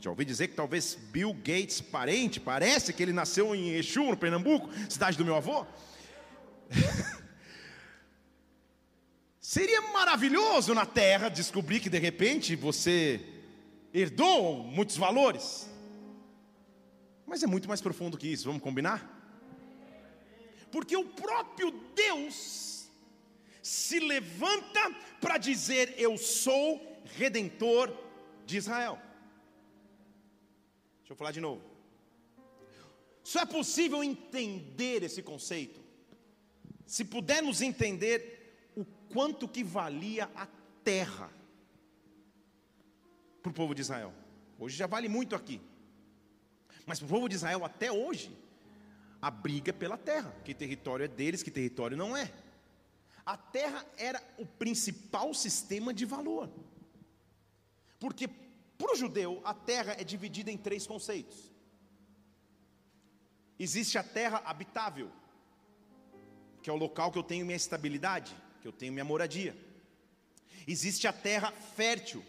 Já 0.00 0.08
ouvi 0.08 0.24
dizer 0.24 0.48
que 0.48 0.54
talvez 0.54 0.94
Bill 0.94 1.34
Gates 1.34 1.82
parente, 1.82 2.40
parece 2.40 2.90
que 2.90 3.02
ele 3.02 3.12
nasceu 3.12 3.54
em 3.54 3.74
Exu, 3.74 4.04
no 4.04 4.16
Pernambuco, 4.16 4.70
cidade 4.88 5.18
do 5.18 5.24
meu 5.26 5.36
avô. 5.36 5.66
Seria 9.38 9.82
maravilhoso 9.92 10.74
na 10.74 10.86
terra 10.86 11.28
descobrir 11.28 11.80
que 11.80 11.90
de 11.90 11.98
repente 11.98 12.56
você 12.56 13.20
herdou 13.92 14.62
muitos 14.62 14.96
valores. 14.96 15.68
Mas 17.26 17.42
é 17.42 17.46
muito 17.46 17.68
mais 17.68 17.82
profundo 17.82 18.16
que 18.16 18.28
isso, 18.28 18.46
vamos 18.46 18.62
combinar? 18.62 19.18
Porque 20.72 20.96
o 20.96 21.04
próprio 21.04 21.72
Deus 21.94 22.88
se 23.62 24.00
levanta 24.00 24.80
para 25.20 25.36
dizer: 25.36 25.94
Eu 25.98 26.16
sou 26.16 27.02
redentor 27.18 27.94
de 28.46 28.56
Israel. 28.56 29.09
Deixa 31.10 31.14
eu 31.14 31.18
falar 31.18 31.32
de 31.32 31.40
novo. 31.40 31.60
Só 33.24 33.40
é 33.40 33.44
possível 33.44 34.00
entender 34.04 35.02
esse 35.02 35.20
conceito 35.24 35.80
se 36.86 37.04
pudermos 37.04 37.60
entender 37.60 38.76
quanto 39.12 39.48
que 39.48 39.64
valia 39.64 40.30
a 40.36 40.46
terra 40.84 41.28
para 43.42 43.50
o 43.50 43.52
povo 43.52 43.74
de 43.74 43.80
Israel. 43.80 44.14
Hoje 44.56 44.76
já 44.76 44.86
vale 44.86 45.08
muito 45.08 45.34
aqui. 45.34 45.60
Mas 46.86 47.00
para 47.00 47.06
o 47.06 47.08
povo 47.08 47.28
de 47.28 47.34
Israel, 47.34 47.64
até 47.64 47.90
hoje, 47.90 48.30
a 49.20 49.32
briga 49.32 49.70
é 49.70 49.72
pela 49.72 49.98
terra. 49.98 50.32
Que 50.44 50.54
território 50.54 51.02
é 51.02 51.08
deles, 51.08 51.42
que 51.42 51.50
território 51.50 51.96
não 51.96 52.16
é. 52.16 52.32
A 53.26 53.36
terra 53.36 53.84
era 53.96 54.22
o 54.38 54.46
principal 54.46 55.34
sistema 55.34 55.92
de 55.92 56.04
valor. 56.04 56.48
Porque 57.98 58.30
para 58.80 58.92
o 58.92 58.96
judeu, 58.96 59.40
a 59.44 59.54
terra 59.54 59.94
é 59.98 60.04
dividida 60.04 60.50
em 60.50 60.56
três 60.56 60.86
conceitos. 60.86 61.38
Existe 63.58 63.98
a 63.98 64.02
terra 64.02 64.42
habitável, 64.44 65.10
que 66.62 66.70
é 66.70 66.72
o 66.72 66.76
local 66.76 67.12
que 67.12 67.18
eu 67.18 67.22
tenho 67.22 67.44
minha 67.44 67.56
estabilidade 67.56 68.34
que 68.60 68.68
eu 68.68 68.72
tenho 68.72 68.92
minha 68.92 69.04
moradia. 69.04 69.56
Existe 70.66 71.08
a 71.08 71.12
terra 71.12 71.52
fértil, 71.76 72.22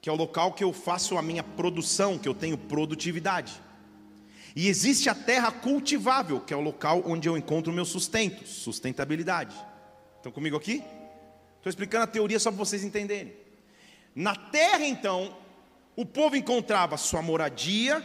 que 0.00 0.08
é 0.08 0.12
o 0.12 0.16
local 0.16 0.52
que 0.52 0.64
eu 0.64 0.72
faço 0.72 1.18
a 1.18 1.22
minha 1.22 1.42
produção, 1.42 2.18
que 2.18 2.28
eu 2.28 2.34
tenho 2.34 2.56
produtividade. 2.56 3.60
E 4.56 4.68
existe 4.68 5.08
a 5.08 5.14
terra 5.14 5.50
cultivável, 5.52 6.40
que 6.40 6.52
é 6.52 6.56
o 6.56 6.60
local 6.60 7.02
onde 7.06 7.28
eu 7.28 7.36
encontro 7.36 7.72
meu 7.72 7.84
sustento, 7.84 8.46
sustentabilidade. 8.46 9.54
Estão 10.16 10.32
comigo 10.32 10.56
aqui? 10.56 10.82
Estou 11.56 11.70
explicando 11.70 12.04
a 12.04 12.08
teoria 12.08 12.38
só 12.38 12.50
para 12.50 12.58
vocês 12.58 12.82
entenderem. 12.82 13.34
Na 14.14 14.34
terra, 14.34 14.84
então, 14.84 15.36
o 15.94 16.06
povo 16.06 16.36
encontrava 16.36 16.96
sua 16.96 17.20
moradia, 17.20 18.02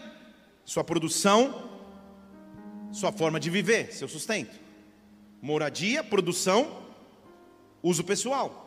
sua 0.65 0.84
produção, 0.84 1.70
sua 2.91 3.12
forma 3.12 3.39
de 3.39 3.50
viver, 3.50 3.94
seu 3.94 4.08
sustento. 4.08 4.60
Moradia, 5.41 6.03
produção 6.03 6.86
uso 7.82 8.03
pessoal. 8.03 8.65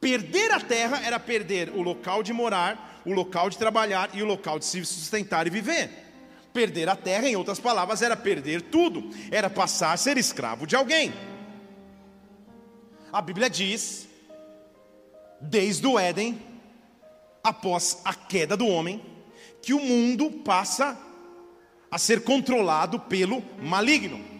Perder 0.00 0.50
a 0.52 0.60
terra 0.60 1.00
era 1.02 1.18
perder 1.18 1.70
o 1.70 1.80
local 1.80 2.22
de 2.22 2.32
morar, 2.32 3.02
o 3.06 3.12
local 3.12 3.48
de 3.48 3.56
trabalhar 3.56 4.10
e 4.12 4.22
o 4.22 4.26
local 4.26 4.58
de 4.58 4.66
se 4.66 4.84
sustentar 4.84 5.46
e 5.46 5.50
viver. 5.50 5.90
Perder 6.52 6.88
a 6.88 6.96
terra, 6.96 7.26
em 7.26 7.36
outras 7.36 7.58
palavras, 7.58 8.02
era 8.02 8.16
perder 8.16 8.60
tudo, 8.62 9.10
era 9.30 9.48
passar 9.48 9.92
a 9.92 9.96
ser 9.96 10.18
escravo 10.18 10.66
de 10.66 10.76
alguém. 10.76 11.12
A 13.10 13.22
Bíblia 13.22 13.48
diz, 13.48 14.08
desde 15.40 15.86
o 15.86 15.98
Éden, 15.98 16.38
após 17.44 18.00
a 18.04 18.14
queda 18.14 18.56
do 18.56 18.66
homem, 18.66 19.00
que 19.62 19.72
o 19.72 19.80
mundo 19.80 20.30
passa 20.30 20.98
a 21.90 21.98
ser 21.98 22.24
controlado 22.24 22.98
pelo 22.98 23.42
maligno 23.62 24.34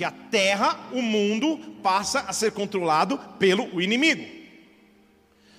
que 0.00 0.04
a 0.04 0.10
terra, 0.10 0.88
o 0.92 1.02
mundo, 1.02 1.58
passa 1.82 2.20
a 2.20 2.32
ser 2.32 2.52
controlado 2.52 3.18
pelo 3.38 3.82
inimigo. 3.82 4.24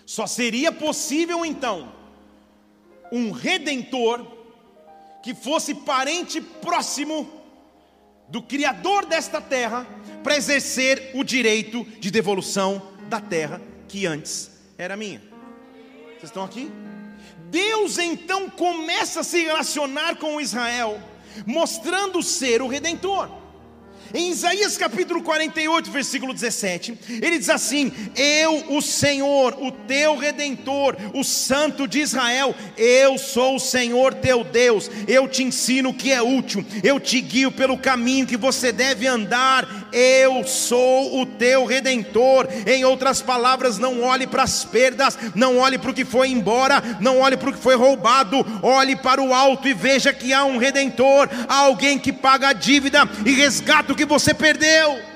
Só 0.03 0.25
seria 0.25 0.71
possível 0.71 1.45
então 1.45 1.93
um 3.11 3.29
redentor 3.29 4.25
que 5.21 5.35
fosse 5.35 5.75
parente 5.75 6.41
próximo 6.41 7.29
do 8.29 8.41
Criador 8.41 9.05
desta 9.05 9.39
terra 9.39 9.85
para 10.23 10.35
exercer 10.35 11.11
o 11.13 11.23
direito 11.23 11.83
de 11.99 12.09
devolução 12.09 12.81
da 13.09 13.21
terra 13.21 13.61
que 13.87 14.07
antes 14.07 14.49
era 14.75 14.97
minha. 14.97 15.30
Vocês 16.21 16.29
estão 16.29 16.43
aqui? 16.43 16.71
Deus 17.49 17.97
então 17.97 18.47
começa 18.47 19.21
a 19.21 19.23
se 19.23 19.41
relacionar 19.41 20.17
com 20.17 20.39
Israel, 20.39 21.01
mostrando 21.47 22.21
ser 22.21 22.61
o 22.61 22.67
redentor. 22.67 23.27
Em 24.13 24.29
Isaías 24.29 24.77
capítulo 24.77 25.23
48, 25.23 25.89
versículo 25.89 26.33
17, 26.33 26.99
ele 27.23 27.39
diz 27.39 27.49
assim: 27.49 27.91
Eu, 28.15 28.75
o 28.75 28.81
Senhor, 28.81 29.57
o 29.59 29.71
teu 29.71 30.17
redentor, 30.17 30.97
o 31.13 31.23
Santo 31.23 31.87
de 31.87 32.01
Israel, 32.01 32.53
eu 32.77 33.17
sou 33.17 33.55
o 33.55 33.59
Senhor 33.59 34.13
teu 34.13 34.43
Deus, 34.43 34.91
eu 35.07 35.27
te 35.27 35.43
ensino 35.43 35.89
o 35.89 35.93
que 35.93 36.11
é 36.11 36.21
útil, 36.21 36.63
eu 36.83 36.99
te 36.99 37.21
guio 37.21 37.51
pelo 37.51 37.77
caminho 37.77 38.27
que 38.27 38.37
você 38.37 38.71
deve 38.71 39.07
andar, 39.07 39.80
eu 39.91 40.43
sou 40.43 41.21
o 41.21 41.25
teu 41.25 41.65
redentor. 41.65 42.47
Em 42.65 42.83
outras 42.85 43.21
palavras, 43.21 43.77
não 43.77 44.01
olhe 44.03 44.27
para 44.27 44.43
as 44.43 44.63
perdas, 44.63 45.17
não 45.35 45.57
olhe 45.57 45.77
para 45.77 45.91
o 45.91 45.93
que 45.93 46.05
foi 46.05 46.29
embora, 46.29 46.81
não 46.99 47.19
olhe 47.19 47.37
para 47.37 47.49
o 47.49 47.53
que 47.53 47.59
foi 47.59 47.75
roubado, 47.75 48.45
olhe 48.61 48.95
para 48.95 49.21
o 49.21 49.33
alto 49.33 49.67
e 49.67 49.73
veja 49.73 50.13
que 50.13 50.33
há 50.33 50.43
um 50.43 50.57
redentor, 50.57 51.29
há 51.47 51.55
alguém 51.55 51.97
que 51.99 52.13
paga 52.13 52.49
a 52.49 52.53
dívida 52.53 53.07
e 53.25 53.31
resgata 53.31 53.93
o 53.93 53.95
que 53.95 54.05
você 54.05 54.33
perdeu. 54.33 55.10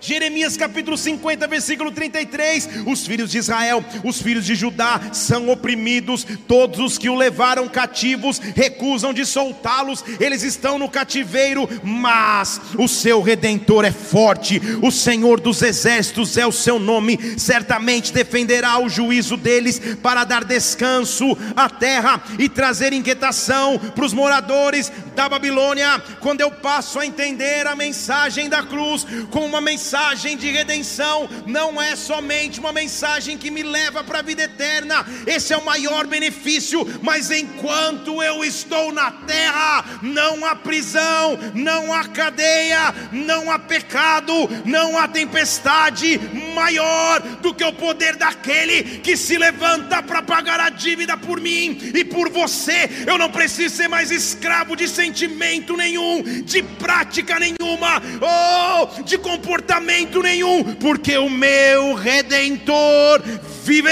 Jeremias 0.00 0.56
capítulo 0.56 0.96
50, 0.96 1.46
versículo 1.46 1.90
33: 1.90 2.68
Os 2.86 3.06
filhos 3.06 3.30
de 3.30 3.38
Israel, 3.38 3.84
os 4.04 4.20
filhos 4.20 4.44
de 4.44 4.54
Judá 4.54 5.00
são 5.12 5.48
oprimidos, 5.48 6.26
todos 6.46 6.78
os 6.78 6.98
que 6.98 7.08
o 7.08 7.14
levaram 7.14 7.68
cativos 7.68 8.38
recusam 8.38 9.12
de 9.12 9.24
soltá-los, 9.24 10.04
eles 10.20 10.42
estão 10.42 10.78
no 10.78 10.88
cativeiro, 10.88 11.68
mas 11.82 12.60
o 12.78 12.86
seu 12.86 13.22
redentor 13.22 13.84
é 13.84 13.92
forte, 13.92 14.60
o 14.82 14.90
Senhor 14.90 15.40
dos 15.40 15.62
exércitos 15.62 16.36
é 16.36 16.46
o 16.46 16.52
seu 16.52 16.78
nome, 16.78 17.18
certamente 17.38 18.12
defenderá 18.12 18.78
o 18.78 18.88
juízo 18.88 19.36
deles 19.36 19.80
para 20.02 20.24
dar 20.24 20.44
descanso 20.44 21.36
à 21.56 21.68
terra 21.68 22.22
e 22.38 22.48
trazer 22.48 22.92
inquietação 22.92 23.78
para 23.78 24.04
os 24.04 24.12
moradores 24.12 24.92
da 25.14 25.28
Babilônia. 25.28 26.02
Quando 26.20 26.40
eu 26.40 26.50
passo 26.50 26.98
a 26.98 27.06
entender 27.06 27.66
a 27.66 27.74
mensagem 27.74 28.48
da 28.48 28.62
cruz 28.62 29.06
como 29.30 29.46
uma 29.46 29.60
mensagem 29.60 29.85
mensagem 29.86 30.36
de 30.36 30.50
redenção 30.50 31.28
não 31.46 31.80
é 31.80 31.94
somente 31.94 32.58
uma 32.58 32.72
mensagem 32.72 33.38
que 33.38 33.52
me 33.52 33.62
leva 33.62 34.02
para 34.02 34.18
a 34.18 34.22
vida 34.22 34.42
eterna, 34.42 35.06
esse 35.24 35.52
é 35.52 35.56
o 35.56 35.64
maior 35.64 36.08
benefício, 36.08 36.84
mas 37.02 37.30
enquanto 37.30 38.20
eu 38.20 38.44
estou 38.44 38.90
na 38.90 39.12
terra, 39.12 39.84
não 40.02 40.44
há 40.44 40.56
prisão, 40.56 41.38
não 41.54 41.94
há 41.94 42.02
cadeia, 42.08 42.92
não 43.12 43.48
há 43.48 43.60
pecado, 43.60 44.32
não 44.64 44.98
há 44.98 45.06
tempestade 45.06 46.18
maior 46.52 47.20
do 47.40 47.54
que 47.54 47.62
o 47.62 47.72
poder 47.72 48.16
daquele 48.16 48.98
que 48.98 49.16
se 49.16 49.38
levanta 49.38 50.02
para 50.02 50.20
pagar 50.20 50.58
a 50.58 50.68
dívida 50.68 51.16
por 51.16 51.40
mim 51.40 51.78
e 51.94 52.04
por 52.04 52.28
você. 52.28 52.90
Eu 53.06 53.16
não 53.18 53.30
preciso 53.30 53.76
ser 53.76 53.88
mais 53.88 54.10
escravo 54.10 54.74
de 54.74 54.88
sentimento 54.88 55.76
nenhum, 55.76 56.24
de 56.42 56.60
prática 56.60 57.38
nenhuma, 57.38 58.02
ou 58.20 58.90
oh, 58.98 59.02
de 59.04 59.16
comportamento 59.16 59.75
fundamento 59.76 60.22
nenhum, 60.22 60.64
porque 60.76 61.18
o 61.18 61.28
meu 61.28 61.94
redentor 61.94 63.22
vive, 63.62 63.90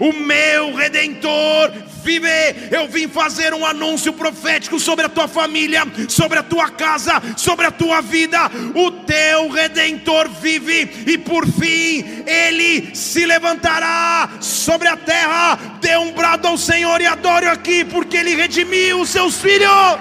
o 0.00 0.12
meu 0.12 0.74
redentor 0.74 1.70
vive. 2.02 2.28
Eu 2.70 2.88
vim 2.88 3.06
fazer 3.06 3.52
um 3.52 3.66
anúncio 3.66 4.14
profético 4.14 4.80
sobre 4.80 5.04
a 5.04 5.08
tua 5.08 5.28
família, 5.28 5.82
sobre 6.08 6.38
a 6.38 6.42
tua 6.42 6.70
casa, 6.70 7.20
sobre 7.36 7.66
a 7.66 7.70
tua 7.70 8.00
vida. 8.00 8.50
O 8.74 8.90
teu 8.90 9.50
redentor 9.50 10.28
vive 10.40 11.04
e 11.06 11.18
por 11.18 11.46
fim 11.46 12.24
ele 12.26 12.94
se 12.94 13.26
levantará 13.26 14.30
sobre 14.40 14.88
a 14.88 14.96
terra. 14.96 15.78
Dê 15.82 15.98
um 15.98 16.12
brado 16.12 16.48
ao 16.48 16.56
Senhor 16.56 17.00
e 17.00 17.06
adore 17.06 17.46
aqui, 17.46 17.84
porque 17.84 18.16
ele 18.16 18.34
redimiu 18.34 19.02
os 19.02 19.10
seus 19.10 19.36
filhos. 19.36 20.00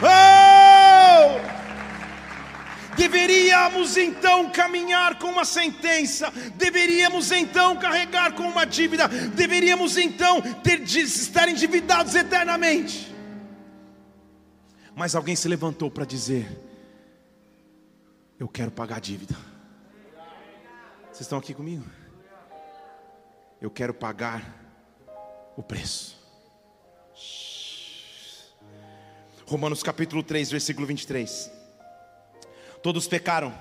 Oh! 0.00 1.47
Deveríamos 2.98 3.96
então 3.96 4.50
caminhar 4.50 5.20
com 5.20 5.28
uma 5.28 5.44
sentença, 5.44 6.32
deveríamos 6.56 7.30
então 7.30 7.76
carregar 7.76 8.34
com 8.34 8.42
uma 8.42 8.66
dívida, 8.66 9.06
deveríamos 9.06 9.96
então 9.96 10.42
ter 10.64 10.82
estar 10.82 11.48
endividados 11.48 12.16
eternamente. 12.16 13.14
Mas 14.96 15.14
alguém 15.14 15.36
se 15.36 15.46
levantou 15.46 15.88
para 15.88 16.04
dizer: 16.04 16.60
Eu 18.36 18.48
quero 18.48 18.72
pagar 18.72 18.96
a 18.96 19.00
dívida. 19.00 19.36
Vocês 21.04 21.20
estão 21.20 21.38
aqui 21.38 21.54
comigo? 21.54 21.84
Eu 23.60 23.70
quero 23.70 23.94
pagar 23.94 24.42
o 25.56 25.62
preço. 25.62 26.18
Romanos 29.46 29.84
capítulo 29.84 30.22
3, 30.24 30.50
versículo 30.50 30.84
23. 30.84 31.57
Todos 32.82 33.08
pecaram, 33.08 33.56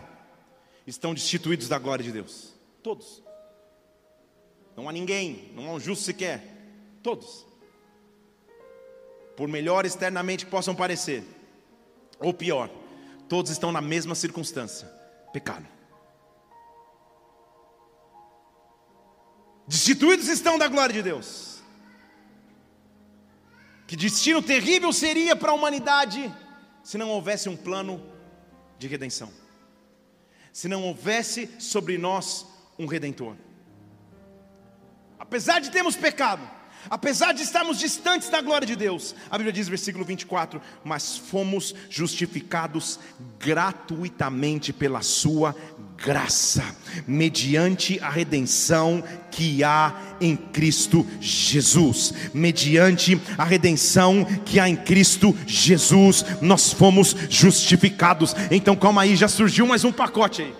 estão 0.85 1.13
destituídos 1.13 1.67
da 1.67 1.79
glória 1.79 2.03
de 2.03 2.11
Deus. 2.11 2.53
Todos. 2.83 3.23
Não 4.75 4.87
há 4.87 4.91
ninguém, 4.91 5.51
não 5.55 5.67
há 5.67 5.73
um 5.73 5.79
justo 5.79 6.03
sequer. 6.03 6.43
Todos. 7.01 7.45
Por 9.35 9.47
melhor 9.47 9.85
externamente 9.85 10.45
que 10.45 10.51
possam 10.51 10.75
parecer, 10.75 11.23
ou 12.19 12.33
pior, 12.33 12.69
todos 13.27 13.51
estão 13.51 13.71
na 13.71 13.81
mesma 13.81 14.15
circunstância: 14.15 14.87
pecado. 15.33 15.65
Destituídos 19.67 20.27
estão 20.27 20.57
da 20.57 20.67
glória 20.67 20.93
de 20.93 21.03
Deus. 21.03 21.61
Que 23.85 23.95
destino 23.95 24.41
terrível 24.41 24.91
seria 24.91 25.35
para 25.35 25.51
a 25.51 25.53
humanidade 25.53 26.33
se 26.83 26.97
não 26.97 27.09
houvesse 27.09 27.49
um 27.49 27.55
plano 27.55 28.01
de 28.77 28.87
redenção. 28.87 29.31
Se 30.53 30.67
não 30.67 30.83
houvesse 30.83 31.49
sobre 31.59 31.97
nós 31.97 32.45
um 32.79 32.85
redentor. 32.85 33.35
Apesar 35.19 35.59
de 35.59 35.71
termos 35.71 35.95
pecado, 35.95 36.47
apesar 36.89 37.33
de 37.33 37.43
estarmos 37.43 37.79
distantes 37.79 38.29
da 38.29 38.41
glória 38.41 38.65
de 38.65 38.75
Deus, 38.75 39.15
a 39.29 39.37
Bíblia 39.37 39.51
diz, 39.51 39.67
versículo 39.67 40.05
24: 40.05 40.61
Mas 40.83 41.17
fomos 41.17 41.75
justificados 41.89 42.99
gratuitamente 43.39 44.71
pela 44.71 45.01
Sua 45.01 45.55
graça, 45.97 46.63
mediante 47.07 47.99
a 47.99 48.09
redenção 48.09 49.03
que 49.31 49.63
há 49.63 49.93
em 50.21 50.35
Cristo 50.35 51.05
Jesus. 51.19 52.13
Mediante 52.33 53.19
a 53.37 53.43
redenção 53.43 54.23
que 54.45 54.59
há 54.59 54.69
em 54.69 54.75
Cristo 54.75 55.35
Jesus, 55.45 56.23
nós 56.41 56.71
fomos 56.71 57.15
justificados. 57.29 58.35
Então 58.51 58.75
calma 58.75 59.01
aí, 59.01 59.15
já 59.15 59.27
surgiu 59.27 59.65
mais 59.65 59.83
um 59.83 59.91
pacote 59.91 60.43
aí. 60.43 60.53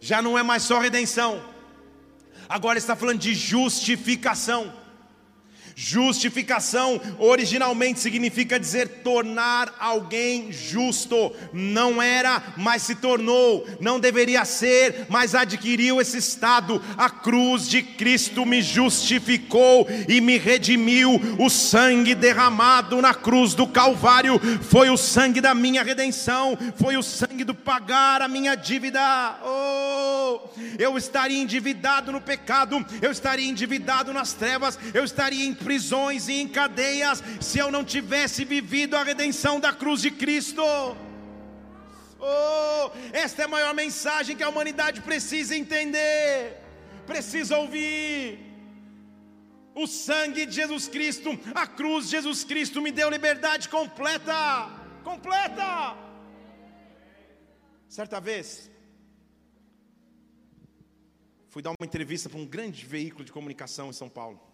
Já 0.00 0.20
não 0.20 0.36
é 0.36 0.42
mais 0.42 0.64
só 0.64 0.80
redenção. 0.80 1.40
Agora 2.48 2.76
está 2.76 2.96
falando 2.96 3.20
de 3.20 3.34
justificação. 3.34 4.81
Justificação 5.74 7.00
originalmente 7.18 8.00
significa 8.00 8.58
dizer 8.58 8.88
tornar 9.02 9.74
alguém 9.78 10.52
justo. 10.52 11.32
Não 11.52 12.02
era, 12.02 12.42
mas 12.56 12.82
se 12.82 12.94
tornou. 12.94 13.66
Não 13.80 13.98
deveria 13.98 14.44
ser, 14.44 15.06
mas 15.08 15.34
adquiriu 15.34 16.00
esse 16.00 16.18
estado. 16.18 16.82
A 16.96 17.08
cruz 17.08 17.68
de 17.68 17.82
Cristo 17.82 18.44
me 18.44 18.62
justificou 18.62 19.86
e 20.08 20.20
me 20.20 20.38
redimiu. 20.38 21.20
O 21.38 21.48
sangue 21.48 22.14
derramado 22.14 23.00
na 23.00 23.14
cruz 23.14 23.54
do 23.54 23.66
Calvário 23.66 24.40
foi 24.62 24.90
o 24.90 24.96
sangue 24.96 25.40
da 25.40 25.54
minha 25.54 25.82
redenção, 25.82 26.56
foi 26.76 26.96
o 26.96 27.02
sangue 27.02 27.44
do 27.44 27.54
pagar 27.54 28.22
a 28.22 28.28
minha 28.28 28.54
dívida. 28.54 29.00
Oh, 29.44 30.40
eu 30.78 30.96
estaria 30.96 31.40
endividado 31.40 32.12
no 32.12 32.20
pecado, 32.20 32.84
eu 33.00 33.10
estaria 33.10 33.48
endividado 33.48 34.12
nas 34.12 34.32
trevas, 34.32 34.78
eu 34.92 35.04
estaria 35.04 35.44
em 35.44 35.54
prisões 35.72 36.28
e 36.28 36.34
em 36.34 36.48
cadeias 36.48 37.22
se 37.40 37.58
eu 37.58 37.70
não 37.70 37.82
tivesse 37.82 38.44
vivido 38.44 38.94
a 38.94 39.02
redenção 39.02 39.58
da 39.58 39.72
cruz 39.72 40.02
de 40.02 40.10
Cristo. 40.10 40.62
Oh, 42.20 42.90
esta 43.12 43.42
é 43.42 43.44
a 43.46 43.48
maior 43.48 43.74
mensagem 43.74 44.36
que 44.36 44.42
a 44.42 44.50
humanidade 44.50 45.00
precisa 45.00 45.56
entender, 45.56 46.58
precisa 47.06 47.56
ouvir. 47.56 48.38
O 49.74 49.86
sangue 49.86 50.44
de 50.44 50.54
Jesus 50.60 50.88
Cristo, 50.88 51.30
a 51.54 51.66
cruz 51.66 52.04
de 52.04 52.10
Jesus 52.10 52.44
Cristo 52.44 52.82
me 52.82 52.92
deu 52.92 53.08
liberdade 53.08 53.70
completa, 53.70 54.70
completa. 55.02 55.96
Certa 57.88 58.20
vez, 58.20 58.70
fui 61.48 61.62
dar 61.62 61.70
uma 61.70 61.86
entrevista 61.86 62.28
para 62.28 62.38
um 62.38 62.46
grande 62.46 62.84
veículo 62.84 63.24
de 63.24 63.32
comunicação 63.32 63.88
em 63.88 63.94
São 63.94 64.10
Paulo. 64.10 64.51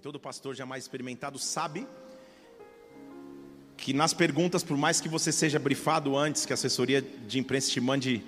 E 0.00 0.02
todo 0.02 0.18
pastor 0.18 0.54
jamais 0.54 0.82
experimentado 0.82 1.38
sabe 1.38 1.86
que 3.76 3.92
nas 3.92 4.14
perguntas, 4.14 4.64
por 4.64 4.74
mais 4.74 4.98
que 4.98 5.10
você 5.10 5.30
seja 5.30 5.58
brifado 5.58 6.16
antes, 6.16 6.46
que 6.46 6.54
a 6.54 6.54
assessoria 6.54 7.02
de 7.02 7.38
imprensa 7.38 7.70
te 7.70 7.82
mande 7.82 8.24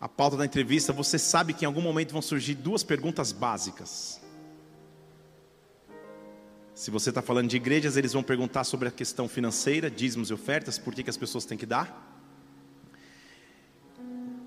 a 0.00 0.08
pauta 0.08 0.36
da 0.36 0.44
entrevista, 0.44 0.92
você 0.92 1.18
sabe 1.18 1.54
que 1.54 1.64
em 1.64 1.66
algum 1.66 1.80
momento 1.80 2.12
vão 2.12 2.22
surgir 2.22 2.54
duas 2.54 2.84
perguntas 2.84 3.32
básicas. 3.32 4.20
Se 6.72 6.88
você 6.88 7.08
está 7.08 7.20
falando 7.20 7.48
de 7.48 7.56
igrejas, 7.56 7.96
eles 7.96 8.12
vão 8.12 8.22
perguntar 8.22 8.62
sobre 8.62 8.86
a 8.86 8.92
questão 8.92 9.26
financeira, 9.26 9.90
dízimos 9.90 10.30
e 10.30 10.34
ofertas, 10.34 10.78
por 10.78 10.94
que, 10.94 11.02
que 11.02 11.10
as 11.10 11.16
pessoas 11.16 11.44
têm 11.44 11.58
que 11.58 11.66
dar. 11.66 12.22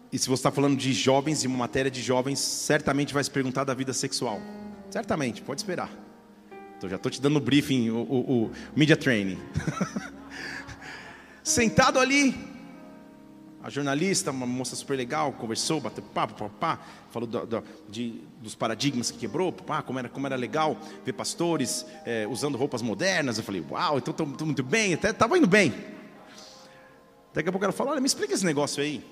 E 0.09 0.17
se 0.17 0.29
você 0.29 0.39
está 0.39 0.51
falando 0.51 0.77
de 0.77 0.93
jovens, 0.93 1.41
de 1.41 1.47
uma 1.47 1.57
matéria 1.57 1.91
de 1.91 2.01
jovens, 2.01 2.39
certamente 2.39 3.13
vai 3.13 3.21
se 3.25 3.29
perguntar 3.29 3.65
da 3.65 3.73
vida 3.73 3.91
sexual. 3.91 4.39
Certamente, 4.89 5.41
pode 5.41 5.61
esperar. 5.61 5.89
Então, 6.77 6.89
já 6.89 6.95
estou 6.95 7.11
te 7.11 7.21
dando 7.21 7.37
o 7.37 7.41
briefing, 7.41 7.89
o, 7.89 7.97
o, 7.97 8.43
o 8.45 8.51
media 8.75 8.95
training. 8.95 9.39
Sentado 11.43 11.99
ali, 11.99 12.35
a 13.63 13.69
jornalista, 13.69 14.31
uma 14.31 14.45
moça 14.45 14.75
super 14.75 14.95
legal, 14.95 15.33
conversou, 15.33 15.81
bateu 15.81 16.03
papo, 16.03 16.35
papá, 16.35 16.79
falou 17.09 17.27
do, 17.27 17.45
do, 17.45 17.63
de, 17.89 18.21
dos 18.41 18.53
paradigmas 18.53 19.09
que 19.09 19.17
quebrou, 19.17 19.51
papá, 19.51 19.81
como 19.81 19.97
era, 19.99 20.07
como 20.07 20.27
era 20.27 20.35
legal 20.35 20.77
ver 21.03 21.13
pastores 21.13 21.85
é, 22.05 22.27
usando 22.27 22.57
roupas 22.57 22.81
modernas. 22.81 23.37
Eu 23.37 23.43
falei, 23.43 23.65
uau, 23.69 23.97
então 23.97 24.11
estou 24.11 24.45
muito 24.45 24.63
bem, 24.63 24.93
até 24.93 25.09
estava 25.09 25.37
indo 25.37 25.47
bem. 25.47 25.73
Daqui 27.33 27.49
a 27.49 27.51
pouco 27.51 27.65
ela 27.65 27.73
falou, 27.73 27.91
olha, 27.91 28.01
me 28.01 28.07
explica 28.07 28.33
esse 28.33 28.45
negócio 28.45 28.81
aí. 28.81 29.03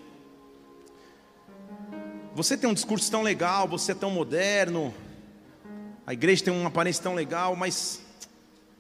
Você 2.34 2.58
tem 2.58 2.70
um 2.70 2.74
discurso 2.74 3.10
tão 3.10 3.22
legal, 3.22 3.68
você 3.68 3.94
é 3.94 3.96
tão 3.96 4.12
moderno, 4.12 4.94
a 6.08 6.14
igreja 6.14 6.44
tem 6.44 6.54
uma 6.54 6.68
aparência 6.68 7.02
tão 7.02 7.16
legal, 7.16 7.56
mas 7.56 8.02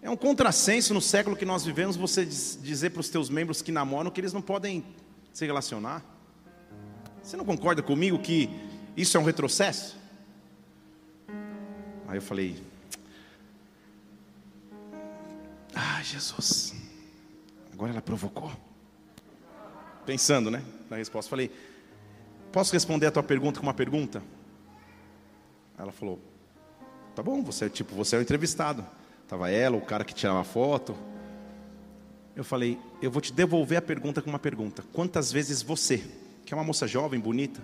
é 0.01 0.09
um 0.09 0.15
contrassenso 0.15 0.93
no 0.93 1.01
século 1.01 1.35
que 1.35 1.45
nós 1.45 1.65
vivemos 1.65 1.95
você 1.95 2.23
dizer 2.23 2.91
para 2.91 2.99
os 2.99 3.09
teus 3.09 3.29
membros 3.29 3.63
que 3.63 3.71
namoram 3.71 4.11
que 4.11 4.21
eles 4.21 4.31
não 4.31 4.41
podem 4.41 4.85
se 5.33 5.45
relacionar. 5.45 6.03
Você 7.23 7.35
não 7.35 7.43
concorda 7.43 7.81
comigo 7.81 8.19
que 8.19 8.47
isso 8.95 9.17
é 9.17 9.19
um 9.19 9.23
retrocesso? 9.23 9.97
Aí 12.07 12.17
eu 12.17 12.21
falei: 12.21 12.61
Ah, 15.73 16.03
Jesus. 16.03 16.75
Agora 17.73 17.91
ela 17.91 18.01
provocou. 18.01 18.51
Pensando, 20.05 20.51
né? 20.51 20.63
Na 20.87 20.97
resposta, 20.97 21.27
falei: 21.27 21.51
Posso 22.51 22.71
responder 22.71 23.07
a 23.07 23.11
tua 23.11 23.23
pergunta 23.23 23.59
com 23.59 23.65
uma 23.65 23.73
pergunta? 23.73 24.21
Ela 25.79 25.91
falou: 25.91 26.19
Tá 27.15 27.23
bom, 27.23 27.41
você 27.41 27.69
tipo, 27.69 27.95
você 27.95 28.17
é 28.17 28.19
o 28.19 28.21
entrevistado. 28.21 28.85
Tava 29.27 29.49
ela, 29.49 29.77
o 29.77 29.81
cara 29.81 30.03
que 30.03 30.13
tirava 30.13 30.41
a 30.41 30.43
foto. 30.43 30.95
Eu 32.35 32.43
falei, 32.43 32.77
eu 33.01 33.09
vou 33.09 33.21
te 33.21 33.31
devolver 33.31 33.77
a 33.77 33.81
pergunta 33.81 34.21
com 34.21 34.29
uma 34.29 34.37
pergunta. 34.37 34.83
Quantas 34.91 35.31
vezes 35.31 35.61
você, 35.61 36.03
que 36.45 36.53
é 36.53 36.57
uma 36.57 36.63
moça 36.63 36.85
jovem, 36.85 37.19
bonita, 37.19 37.63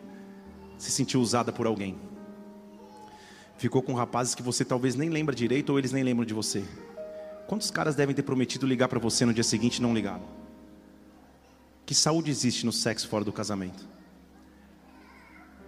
se 0.78 0.90
sentiu 0.90 1.20
usada 1.20 1.52
por 1.52 1.68
alguém? 1.68 1.98
Ficou 3.58 3.82
com 3.82 3.94
rapazes 3.94 4.34
que 4.34 4.42
você 4.42 4.64
talvez 4.64 4.96
nem 4.96 5.10
lembra 5.10 5.36
direito 5.36 5.72
ou 5.72 5.78
eles 5.78 5.92
nem 5.92 6.02
lembram 6.02 6.26
de 6.26 6.34
você. 6.34 6.64
Quantos 7.48 7.70
caras 7.70 7.94
devem 7.94 8.16
ter 8.16 8.24
prometido 8.24 8.66
ligar 8.66 8.88
para 8.88 8.98
você 8.98 9.26
no 9.26 9.34
dia 9.34 9.44
seguinte 9.44 9.78
e 9.78 9.82
não 9.82 9.94
ligaram? 9.94 10.24
Que 11.86 11.94
saúde 11.94 12.32
existe 12.32 12.66
no 12.66 12.72
sexo 12.72 13.10
fora 13.10 13.26
do 13.26 13.34
casamento? 13.34 13.86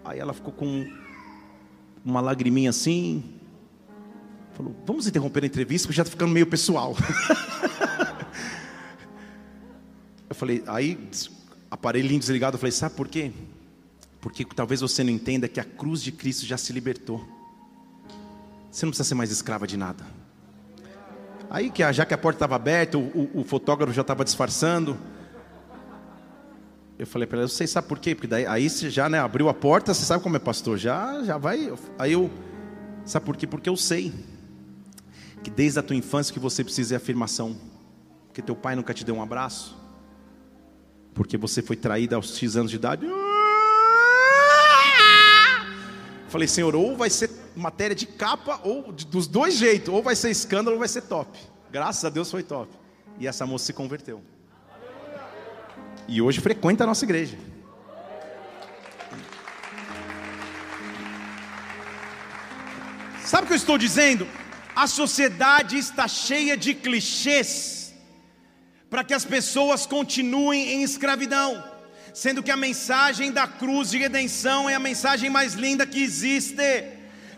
Aí 0.06 0.17
ela 0.17 0.34
ficou 0.34 0.54
com 0.54 0.89
uma 2.06 2.22
lagriminha 2.22 2.69
assim. 2.69 3.42
Falou: 4.53 4.75
Vamos 4.85 5.07
interromper 5.07 5.43
a 5.43 5.47
entrevista, 5.47 5.87
porque 5.87 5.97
já 5.97 6.03
está 6.03 6.11
ficando 6.11 6.31
meio 6.31 6.45
pessoal. 6.45 6.95
eu 10.29 10.35
falei: 10.35 10.63
Aí, 10.67 11.09
aparelhinho 11.69 12.19
desligado, 12.19 12.55
eu 12.55 12.59
falei: 12.59 12.71
Sabe 12.71 12.95
por 12.95 13.07
quê? 13.07 13.31
Porque 14.21 14.45
talvez 14.45 14.81
você 14.81 15.03
não 15.03 15.11
entenda 15.11 15.47
que 15.47 15.59
a 15.59 15.63
cruz 15.63 16.01
de 16.01 16.11
Cristo 16.11 16.45
já 16.45 16.57
se 16.57 16.71
libertou. 16.71 17.27
Você 18.71 18.85
não 18.85 18.91
precisa 18.91 19.09
ser 19.09 19.15
mais 19.15 19.31
escrava 19.31 19.67
de 19.67 19.75
nada. 19.75 20.05
Aí, 21.49 21.69
que 21.69 21.91
já 21.91 22.05
que 22.05 22.13
a 22.13 22.17
porta 22.17 22.37
estava 22.37 22.55
aberta, 22.55 22.97
o, 22.97 23.01
o, 23.01 23.41
o 23.41 23.43
fotógrafo 23.43 23.93
já 23.93 24.01
estava 24.01 24.23
disfarçando. 24.23 24.97
Eu 26.97 27.05
falei 27.05 27.27
para 27.27 27.39
ela, 27.39 27.47
você 27.47 27.67
sabe 27.67 27.87
por 27.87 27.99
quê? 27.99 28.15
Porque 28.15 28.27
daí, 28.27 28.45
aí 28.45 28.69
você 28.69 28.89
já 28.89 29.09
né, 29.09 29.19
abriu 29.19 29.49
a 29.49 29.53
porta, 29.53 29.93
você 29.93 30.05
sabe 30.05 30.23
como 30.23 30.35
é 30.35 30.39
pastor, 30.39 30.77
já, 30.77 31.21
já 31.23 31.37
vai. 31.37 31.73
Aí 31.99 32.13
eu, 32.13 32.31
sabe 33.03 33.25
por 33.25 33.35
quê? 33.35 33.45
Porque 33.45 33.67
eu 33.67 33.75
sei 33.75 34.13
que 35.43 35.49
desde 35.49 35.77
a 35.77 35.84
tua 35.84 35.95
infância 35.95 36.34
que 36.34 36.39
você 36.39 36.63
precisa 36.63 36.89
de 36.89 36.95
afirmação, 36.95 37.58
porque 38.27 38.41
teu 38.41 38.56
pai 38.56 38.75
nunca 38.75 38.93
te 38.93 39.03
deu 39.03 39.15
um 39.15 39.21
abraço, 39.21 39.77
porque 41.13 41.38
você 41.38 41.62
foi 41.62 41.75
traída 41.75 42.15
aos 42.15 42.38
X 42.38 42.56
anos 42.56 42.71
de 42.71 42.77
idade. 42.77 43.06
Falei, 46.29 46.47
Senhor, 46.47 46.73
ou 46.75 46.97
vai 46.97 47.10
ser 47.12 47.29
matéria 47.56 47.95
de 47.95 48.08
capa, 48.08 48.60
ou 48.63 48.91
dos 48.91 49.27
dois 49.27 49.56
jeitos, 49.56 49.93
ou 49.93 50.01
vai 50.01 50.15
ser 50.15 50.32
escândalo 50.32 50.75
ou 50.75 50.79
vai 50.79 50.88
ser 50.88 51.01
top. 51.03 51.38
Graças 51.71 52.03
a 52.06 52.10
Deus 52.10 52.32
foi 52.32 52.41
top. 52.41 52.73
E 53.19 53.27
essa 53.27 53.45
moça 53.45 53.65
se 53.65 53.73
converteu. 53.73 54.23
E 56.08 56.21
hoje 56.21 56.41
frequenta 56.41 56.84
a 56.84 56.88
nossa 56.88 57.06
igreja. 57.06 57.38
Sabe 63.23 63.43
o 63.43 63.47
que 63.47 63.53
eu 63.53 63.58
estou 63.58 63.77
dizendo? 63.77 64.27
A 64.75 64.88
sociedade 64.88 65.77
está 65.77 66.07
cheia 66.07 66.57
de 66.57 66.73
clichês 66.73 67.93
para 68.89 69.03
que 69.03 69.13
as 69.13 69.25
pessoas 69.25 69.86
continuem 69.86 70.73
em 70.73 70.83
escravidão, 70.83 71.63
sendo 72.13 72.43
que 72.43 72.51
a 72.51 72.57
mensagem 72.57 73.31
da 73.31 73.47
cruz 73.47 73.89
de 73.91 73.97
redenção 73.97 74.69
é 74.69 74.75
a 74.75 74.79
mensagem 74.79 75.29
mais 75.29 75.53
linda 75.53 75.86
que 75.86 76.01
existe. 76.01 76.62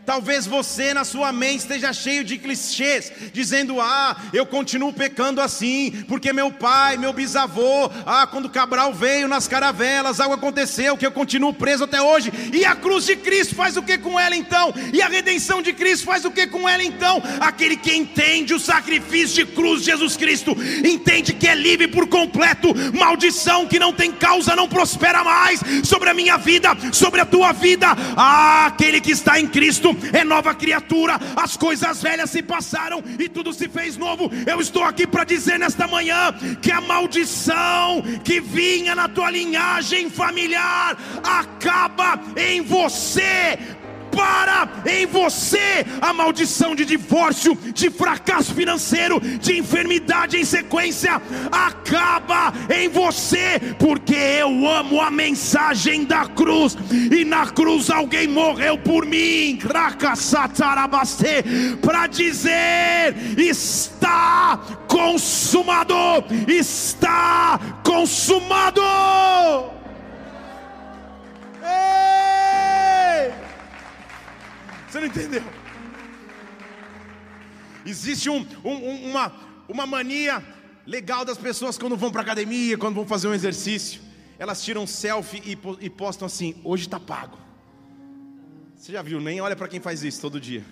Talvez 0.06 0.46
você 0.46 0.94
na 0.94 1.04
sua 1.04 1.32
mente 1.32 1.62
esteja 1.62 1.92
cheio 1.92 2.24
de 2.24 2.38
clichês, 2.38 3.12
dizendo: 3.34 3.82
Ah, 3.82 4.16
eu 4.32 4.46
continuo 4.46 4.94
pecando 4.94 5.42
assim, 5.42 6.04
porque 6.08 6.32
meu 6.32 6.52
pai, 6.52 6.96
meu 6.96 7.12
bisavô, 7.12 7.90
ah, 8.06 8.28
quando 8.28 8.50
Cabral 8.50 8.94
veio 8.94 9.28
nas 9.28 9.48
caravelas, 9.48 10.20
algo 10.20 10.36
aconteceu 10.36 10.96
que 10.96 11.06
eu 11.06 11.12
continuo 11.12 11.54
preso 11.54 11.86
até 11.86 12.00
hoje. 12.02 12.32
E 12.54 12.64
a 12.64 12.76
cruz 12.76 13.06
de 13.06 13.16
Cristo 13.16 13.56
faz 13.56 13.78
o 13.78 13.82
que 13.82 13.98
com 13.98 14.20
ela 14.20 14.36
então? 14.36 14.72
E 14.94 15.02
a 15.02 15.08
redenção 15.08 15.62
de 15.62 15.74
Cristo 15.74 16.06
faz 16.06 16.24
o 16.24 16.32
que 16.32 16.46
com 16.46 16.70
ela 16.70 16.84
então? 16.84 17.22
Aquele 17.40 17.76
que 17.76 17.96
entende 17.96 18.54
o 18.54 18.60
sacrifício 18.60 19.44
de 19.44 19.52
cruz 19.54 19.80
de 19.80 19.88
Jesus 19.88 20.16
Cristo, 20.16 20.56
entende 20.86 21.34
que 21.34 21.48
é 21.48 21.56
livre 21.56 21.88
por 21.88 22.08
completo, 22.08 22.74
maldição 22.94 23.66
que 23.66 23.80
não 23.80 23.92
tem 23.92 24.12
causa 24.12 24.56
não 24.56 24.68
prospera 24.68 25.24
mais 25.24 25.60
sobre 25.84 26.10
a 26.10 26.14
minha 26.14 26.38
vida, 26.38 26.70
sobre 26.92 27.22
a 27.22 27.26
tua 27.26 27.52
vida. 27.54 27.88
Ah, 28.16 28.68
aquele 28.68 29.02
que 29.02 29.12
está 29.12 29.40
em 29.40 29.48
Cristo 29.48 29.95
é 30.14 30.24
nova 30.24 30.54
criatura, 30.54 31.20
as 31.36 31.58
coisas 31.58 32.02
velhas 32.02 32.30
se 32.30 32.42
passaram 32.42 33.04
e 33.20 33.30
tudo 33.30 33.54
se 33.54 33.68
fez 33.68 33.98
novo. 33.98 34.30
Eu 34.46 34.60
estou 34.62 34.84
aqui 34.84 35.06
para 35.08 35.24
dizer 35.24 35.60
nesta 35.60 35.88
manhã 35.88 36.34
que 36.62 36.72
a 36.72 36.82
maldição 36.82 38.02
que 38.24 38.40
vinha 38.40 38.96
na 38.96 39.08
tua 39.08 39.30
linhagem 39.30 40.10
familiar 40.10 40.98
acaba 41.24 42.20
em 42.36 42.62
você 42.62 43.58
para 44.16 44.70
em 44.86 45.06
você 45.06 45.86
a 46.02 46.14
maldição 46.14 46.74
de 46.74 46.86
divórcio, 46.86 47.56
de 47.74 47.90
fracasso 47.90 48.56
financeiro, 48.56 49.20
de 49.20 49.60
enfermidade 49.60 50.38
em 50.38 50.46
sequência, 50.46 51.22
acaba 51.52 52.54
em 52.74 52.88
você, 52.88 53.60
porque 53.78 54.16
eu 54.16 54.68
amo 54.68 55.02
a 55.02 55.12
mensagem 55.12 56.06
da 56.06 56.26
cruz, 56.28 56.78
e 57.12 57.26
na 57.26 57.48
cruz 57.48 57.90
alguém 57.90 58.28
morreu 58.28 58.78
por 58.78 59.06
mim, 59.06 59.60
para 61.82 62.08
dizer: 62.08 63.16
está 63.38 64.60
consumado, 64.88 65.96
está 66.48 67.60
consumado. 67.84 68.82
Você 74.96 75.02
não 75.02 75.08
entendeu? 75.08 75.44
Existe 77.86 78.30
um, 78.30 78.48
um, 78.64 79.10
uma, 79.10 79.30
uma 79.68 79.86
mania 79.86 80.42
legal 80.88 81.26
das 81.26 81.38
pessoas 81.38 81.78
quando 81.78 81.98
vão 81.98 82.10
para 82.10 82.22
academia, 82.22 82.78
quando 82.78 82.96
vão 82.96 83.06
fazer 83.06 83.28
um 83.28 83.34
exercício. 83.34 84.00
Elas 84.40 84.64
tiram 84.64 84.88
selfie 84.88 85.60
e, 85.82 85.90
postam 85.90 86.28
assim: 86.28 86.56
hoje 86.64 86.86
está 86.86 86.98
pago. 86.98 87.38
Você 88.74 88.94
já 88.94 89.02
viu? 89.02 89.20
Nem 89.20 89.42
olha 89.42 89.54
para 89.54 89.68
quem 89.68 89.82
faz 89.82 90.02
isso 90.02 90.22
todo 90.22 90.40
dia. 90.40 90.64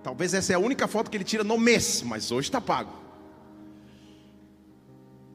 Talvez 0.00 0.32
essa 0.32 0.52
é 0.52 0.54
a 0.54 0.60
única 0.60 0.86
foto 0.86 1.10
que 1.10 1.16
ele 1.16 1.24
tira 1.24 1.42
no 1.42 1.58
mês, 1.58 2.00
mas 2.02 2.30
hoje 2.30 2.46
está 2.46 2.60
pago. 2.60 2.96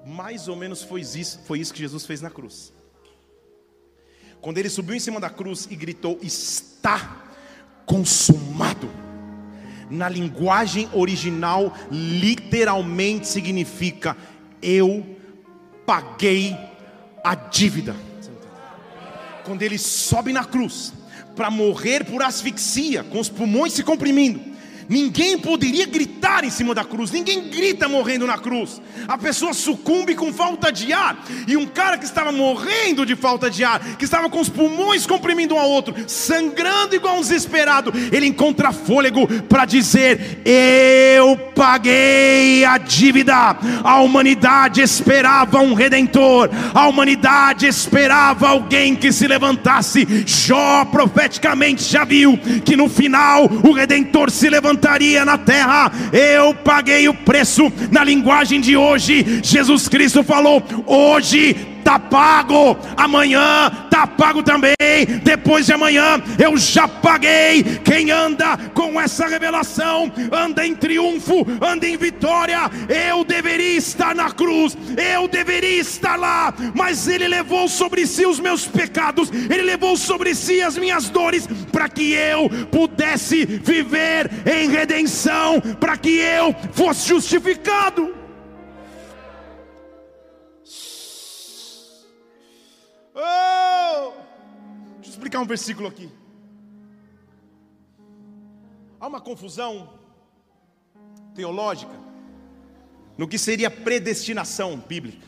Mais 0.06 0.48
ou 0.48 0.56
menos 0.56 0.82
foi 0.82 1.02
isso, 1.02 1.42
foi 1.46 1.60
isso 1.60 1.74
que 1.74 1.80
Jesus 1.80 2.06
fez 2.06 2.22
na 2.22 2.30
cruz. 2.30 2.72
Quando 4.41 4.58
ele 4.58 4.69
subiu 4.69 4.95
em 4.95 5.00
cima 5.00 5.19
da 5.19 5.30
cruz 5.30 5.67
e 5.69 5.76
gritou: 5.76 6.19
Está 6.21 7.23
consumado. 7.86 8.89
Na 9.89 10.10
linguagem 10.10 10.89
original, 10.93 11.73
literalmente 11.91 13.28
significa: 13.28 14.15
Eu 14.62 15.17
paguei 15.86 16.56
a 17.23 17.36
dívida. 17.36 17.95
Quando 19.43 19.62
ele 19.62 19.78
sobe 19.78 20.34
na 20.34 20.43
cruz 20.43 20.93
para 21.36 21.50
morrer 21.50 22.04
por 22.04 22.21
asfixia, 22.21 23.04
com 23.04 23.19
os 23.19 23.30
pulmões 23.30 23.73
se 23.73 23.84
comprimindo, 23.84 24.57
Ninguém 24.89 25.38
poderia 25.38 25.86
gritar 25.86 26.45
em 26.45 26.50
cima 26.50 26.73
da 26.73 26.86
cruz, 26.86 27.12
ninguém 27.12 27.50
grita 27.50 27.89
morrendo 27.89 28.26
na 28.26 28.38
cruz. 28.38 28.82
A 29.06 29.17
pessoa 29.17 29.54
sucumbe 29.54 30.15
com 30.15 30.32
falta 30.32 30.71
de 30.71 30.93
ar. 30.93 31.26
E 31.45 31.58
um 31.58 31.65
cara 31.65 31.97
que 31.97 32.06
estava 32.06 32.32
morrendo 32.32 33.06
de 33.06 33.15
falta 33.15 33.50
de 33.50 33.65
ar, 33.65 33.80
que 33.97 34.06
estava 34.06 34.30
com 34.30 34.39
os 34.39 34.47
pulmões 34.47 35.06
comprimindo 35.06 35.56
um 35.56 35.60
ao 35.60 35.69
outro, 35.69 35.93
sangrando 36.08 36.95
igual 36.95 37.17
um 37.17 37.21
desesperado, 37.21 37.91
ele 38.13 38.28
encontra 38.28 38.71
fôlego 38.71 39.28
para 39.43 39.65
dizer: 39.65 40.41
Eu 40.45 41.36
paguei 41.54 42.63
a 42.63 42.78
dívida. 42.78 43.58
A 43.84 44.00
humanidade 44.00 44.82
esperava 44.82 45.60
um 45.60 45.73
redentor, 45.73 46.50
a 46.73 46.88
humanidade 46.88 47.67
esperava 47.67 48.47
alguém 48.47 48.95
que 48.95 49.12
se 49.12 49.28
levantasse. 49.28 50.23
Jó 50.26 50.86
profeticamente 50.86 51.84
já 51.84 52.06
viu 52.06 52.38
que 52.63 52.78
no 52.78 52.88
final 52.88 53.45
o 53.45 53.73
redentor 53.73 54.32
se 54.32 54.50
levantaria 54.50 54.77
levantaria 54.78 55.26
na 55.26 55.38
terra. 55.38 55.92
Eu 56.13 56.54
paguei 56.54 57.10
o 57.10 57.13
preço. 57.13 57.72
Na 57.92 58.04
linguagem 58.04 58.62
de 58.62 58.78
hoje, 58.78 59.42
Jesus 59.44 59.88
Cristo 59.88 60.24
falou: 60.24 60.63
hoje 60.86 61.56
está 61.88 61.97
pago, 61.97 62.78
amanhã 62.97 63.71
está 63.86 64.06
pago 64.06 64.43
também, 64.43 64.76
depois 65.23 65.65
de 65.65 65.71
amanhã 65.71 66.21
eu 66.38 66.58
já 66.58 66.86
paguei. 66.86 67.63
Quem 67.86 68.12
anda 68.12 68.58
com 68.73 69.00
essa 69.00 69.26
revelação, 69.26 70.12
anda 70.30 70.67
em 70.67 70.76
triunfo, 70.76 71.47
anda 71.62 71.88
em 71.88 71.95
vitória. 71.95 72.69
Eu 73.10 73.23
deveria 73.23 73.78
estar 73.78 74.13
na 74.13 74.30
cruz, 74.32 74.78
eu 74.97 75.30
deveria 75.30 75.80
estar 75.80 76.17
lá, 76.17 76.54
mas 76.76 77.08
Ele 77.08 77.26
levou 77.26 77.69
sobre 77.69 78.06
si 78.06 78.26
os 78.26 78.38
meus 78.38 78.67
pecados, 78.67 79.32
Ele 79.32 79.62
levou 79.62 79.95
sobre 79.95 80.36
si 80.36 80.62
as 80.62 80.78
minhas 80.78 81.08
dores, 81.08 81.47
para 81.71 81.88
que 81.88 82.12
eu 82.12 82.50
pudesse 82.69 83.45
viver 83.45 84.30
em 84.45 84.69
redenção, 84.69 85.62
para 85.80 85.95
que 85.95 86.17
eu 86.17 86.54
fosse 86.73 87.08
justificado. 87.08 88.16
Oh! 93.19 94.13
Deixa 94.97 95.10
eu 95.10 95.10
explicar 95.10 95.39
um 95.39 95.45
versículo 95.45 95.88
aqui. 95.88 96.08
Há 98.99 99.08
uma 99.08 99.19
confusão 99.19 99.91
teológica 101.34 101.93
no 103.17 103.27
que 103.27 103.39
seria 103.39 103.71
predestinação 103.71 104.77
bíblica. 104.77 105.25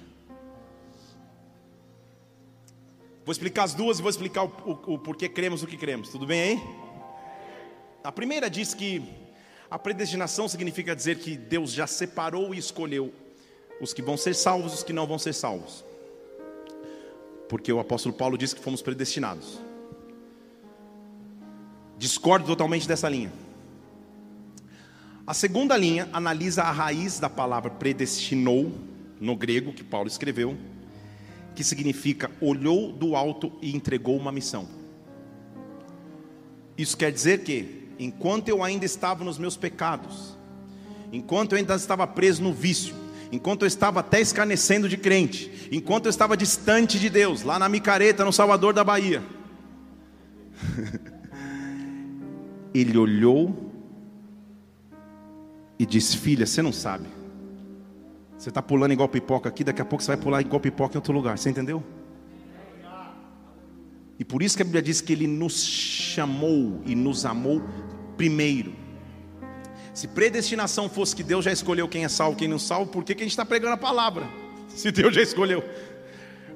Vou 3.26 3.32
explicar 3.32 3.64
as 3.64 3.74
duas 3.74 3.98
e 3.98 4.02
vou 4.02 4.10
explicar 4.10 4.44
o, 4.44 4.48
o, 4.66 4.94
o 4.94 5.00
porquê 5.00 5.28
cremos 5.28 5.64
o 5.64 5.68
que 5.68 5.78
cremos. 5.78 6.10
Tudo 6.10 6.28
bem 6.28 6.42
aí? 6.42 6.64
A 8.04 8.12
primeira 8.12 8.50
diz 8.50 8.76
que 8.76 9.04
a 9.70 9.80
predestinação 9.80 10.48
significa 10.48 10.96
dizer 10.96 11.18
que 11.18 11.36
Deus 11.36 11.72
já 11.72 11.88
separou 11.88 12.54
e 12.54 12.60
escolheu 12.60 13.14
os 13.82 13.94
que 13.94 14.02
vão 14.02 14.18
ser 14.18 14.36
salvos 14.36 14.74
e 14.74 14.76
os 14.76 14.84
que 14.84 14.94
não 14.94 15.08
vão 15.08 15.18
ser 15.18 15.34
salvos. 15.34 15.89
Porque 17.50 17.74
o 17.74 17.80
apóstolo 17.80 18.16
Paulo 18.16 18.38
diz 18.38 18.54
que 18.54 18.62
fomos 18.62 18.82
predestinados. 18.82 19.60
Discordo 21.98 22.46
totalmente 22.46 22.88
dessa 22.88 23.10
linha. 23.10 23.34
A 25.28 25.34
segunda 25.34 25.76
linha 25.76 26.08
analisa 26.14 26.64
a 26.64 26.72
raiz 26.72 27.20
da 27.20 27.30
palavra 27.30 27.70
predestinou, 27.70 28.72
no 29.20 29.36
grego, 29.36 29.74
que 29.74 29.84
Paulo 29.84 30.08
escreveu, 30.08 30.58
que 31.56 31.64
significa 31.64 32.32
olhou 32.40 32.94
do 32.94 33.16
alto 33.16 33.52
e 33.62 33.76
entregou 33.76 34.16
uma 34.16 34.32
missão. 34.32 34.68
Isso 36.78 36.96
quer 36.96 37.12
dizer 37.12 37.44
que, 37.44 37.90
enquanto 38.00 38.48
eu 38.48 38.64
ainda 38.64 38.86
estava 38.86 39.24
nos 39.24 39.38
meus 39.38 39.58
pecados, 39.58 40.38
enquanto 41.12 41.52
eu 41.52 41.58
ainda 41.58 41.76
estava 41.76 42.08
preso 42.08 42.42
no 42.42 42.54
vício, 42.54 42.96
enquanto 43.32 43.64
eu 43.64 43.68
estava 43.68 44.00
até 44.00 44.20
escarnecendo 44.20 44.90
de 44.90 44.98
crente, 44.98 45.70
enquanto 45.72 46.06
eu 46.06 46.10
estava 46.10 46.36
distante 46.36 47.00
de 47.00 47.10
Deus, 47.10 47.44
lá 47.44 47.60
na 47.60 47.70
micareta, 47.70 48.26
no 48.26 48.34
Salvador 48.34 48.74
da 48.74 48.84
Bahia, 48.84 49.24
ele 52.74 52.98
olhou 52.98 53.72
e 55.78 55.86
disse: 55.86 56.18
Filha, 56.18 56.46
você 56.46 56.62
não 56.62 56.74
sabe. 56.74 57.08
Você 58.38 58.50
está 58.50 58.62
pulando 58.62 58.94
igual 58.94 59.10
pipoca 59.10 59.50
aqui, 59.50 59.64
daqui 59.64 59.82
a 59.82 59.86
pouco 59.86 60.04
você 60.04 60.12
vai 60.12 60.18
pular 60.18 60.42
igual 60.42 60.60
pipoca 60.60 60.96
em 60.96 60.98
outro 60.98 61.14
lugar. 61.14 61.38
Você 61.38 61.50
entendeu? 61.50 61.84
E 64.18 64.26
por 64.26 64.44
isso 64.44 64.58
que 64.58 64.62
a 64.62 64.66
Bíblia 64.66 64.82
diz 64.82 65.00
que 65.00 65.14
Ele 65.14 65.28
nos 65.28 65.64
chamou 65.64 66.82
e 66.86 66.94
nos 66.94 67.26
amou 67.26 67.62
primeiro. 68.18 68.89
Se 70.00 70.08
predestinação 70.08 70.88
fosse 70.88 71.14
que 71.14 71.22
Deus 71.22 71.44
já 71.44 71.52
escolheu 71.52 71.86
quem 71.86 72.06
é 72.06 72.08
salvo, 72.08 72.38
quem 72.38 72.48
não 72.48 72.58
salvo, 72.58 72.90
por 72.90 73.04
que, 73.04 73.14
que 73.14 73.22
a 73.22 73.26
gente 73.26 73.34
está 73.34 73.44
pregando 73.46 73.74
a 73.74 73.78
palavra? 73.78 74.30
Se 74.70 74.94
Deus 74.94 75.14
já 75.14 75.22
escolheu. 75.22 75.62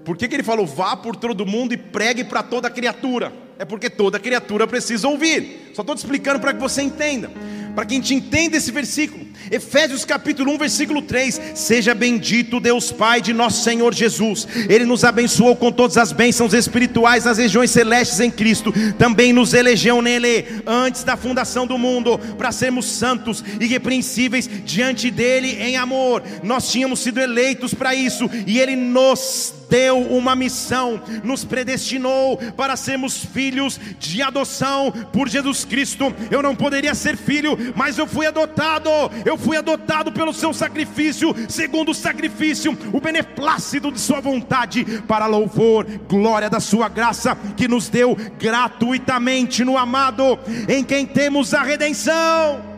Por 0.05 0.15
que, 0.15 0.29
que 0.29 0.35
ele 0.35 0.43
falou, 0.43 0.65
vá 0.65 0.95
por 0.95 1.13
todo 1.17 1.45
mundo 1.45 1.73
e 1.73 1.77
pregue 1.77 2.23
para 2.23 2.41
toda 2.41 2.69
criatura? 2.69 3.33
É 3.59 3.65
porque 3.65 3.89
toda 3.89 4.17
criatura 4.17 4.65
precisa 4.65 5.09
ouvir. 5.09 5.71
Só 5.73 5.81
estou 5.81 5.93
te 5.93 5.97
explicando 5.97 6.39
para 6.39 6.53
que 6.53 6.59
você 6.61 6.83
entenda 6.83 7.29
para 7.75 7.85
que 7.85 7.93
a 7.93 7.97
gente 7.97 8.13
entenda 8.13 8.57
esse 8.57 8.71
versículo. 8.71 9.25
Efésios 9.51 10.05
capítulo 10.05 10.51
1, 10.53 10.57
versículo 10.57 11.01
3: 11.01 11.41
Seja 11.55 11.93
bendito 11.93 12.59
Deus 12.59 12.91
Pai 12.91 13.21
de 13.21 13.33
nosso 13.33 13.63
Senhor 13.63 13.93
Jesus. 13.93 14.47
Ele 14.69 14.85
nos 14.85 15.03
abençoou 15.03 15.55
com 15.55 15.71
todas 15.71 15.97
as 15.97 16.11
bênçãos 16.11 16.53
espirituais 16.53 17.25
nas 17.25 17.37
regiões 17.37 17.71
celestes 17.71 18.19
em 18.19 18.31
Cristo. 18.31 18.73
Também 18.97 19.33
nos 19.33 19.53
elegeu 19.53 20.01
nele 20.01 20.45
antes 20.65 21.03
da 21.03 21.17
fundação 21.17 21.67
do 21.67 21.77
mundo 21.77 22.17
para 22.37 22.51
sermos 22.51 22.85
santos 22.85 23.43
e 23.59 23.65
irrepreensíveis 23.65 24.49
diante 24.65 25.09
dele 25.09 25.57
em 25.59 25.77
amor. 25.77 26.23
Nós 26.43 26.71
tínhamos 26.71 26.99
sido 26.99 27.19
eleitos 27.19 27.73
para 27.73 27.93
isso 27.95 28.29
e 28.47 28.59
ele 28.59 28.75
nos 28.75 29.52
deu 29.73 29.97
uma 30.01 30.35
missão, 30.35 31.01
nos 31.23 31.43
predestinou 31.43 32.37
para 32.55 32.75
sermos 32.75 33.25
filhos 33.25 33.79
de 33.97 34.21
adoção 34.21 34.91
por 35.11 35.27
Jesus 35.27 35.65
Cristo. 35.65 36.13
Eu 36.29 36.43
não 36.43 36.55
poderia 36.55 36.93
ser 36.93 37.17
filho, 37.17 37.57
mas 37.75 37.97
eu 37.97 38.05
fui 38.05 38.27
adotado. 38.27 38.91
Eu 39.25 39.35
fui 39.35 39.57
adotado 39.57 40.11
pelo 40.11 40.31
seu 40.31 40.53
sacrifício, 40.53 41.33
segundo 41.49 41.89
o 41.89 41.95
sacrifício, 41.95 42.77
o 42.93 43.01
beneplácito 43.01 43.91
de 43.91 43.99
sua 43.99 44.19
vontade, 44.19 44.85
para 45.07 45.25
louvor, 45.25 45.87
glória 46.07 46.51
da 46.51 46.59
sua 46.59 46.87
graça 46.87 47.35
que 47.57 47.67
nos 47.67 47.89
deu 47.89 48.15
gratuitamente 48.39 49.65
no 49.65 49.75
amado, 49.75 50.37
em 50.69 50.83
quem 50.83 51.03
temos 51.03 51.51
a 51.51 51.63
redenção 51.63 52.72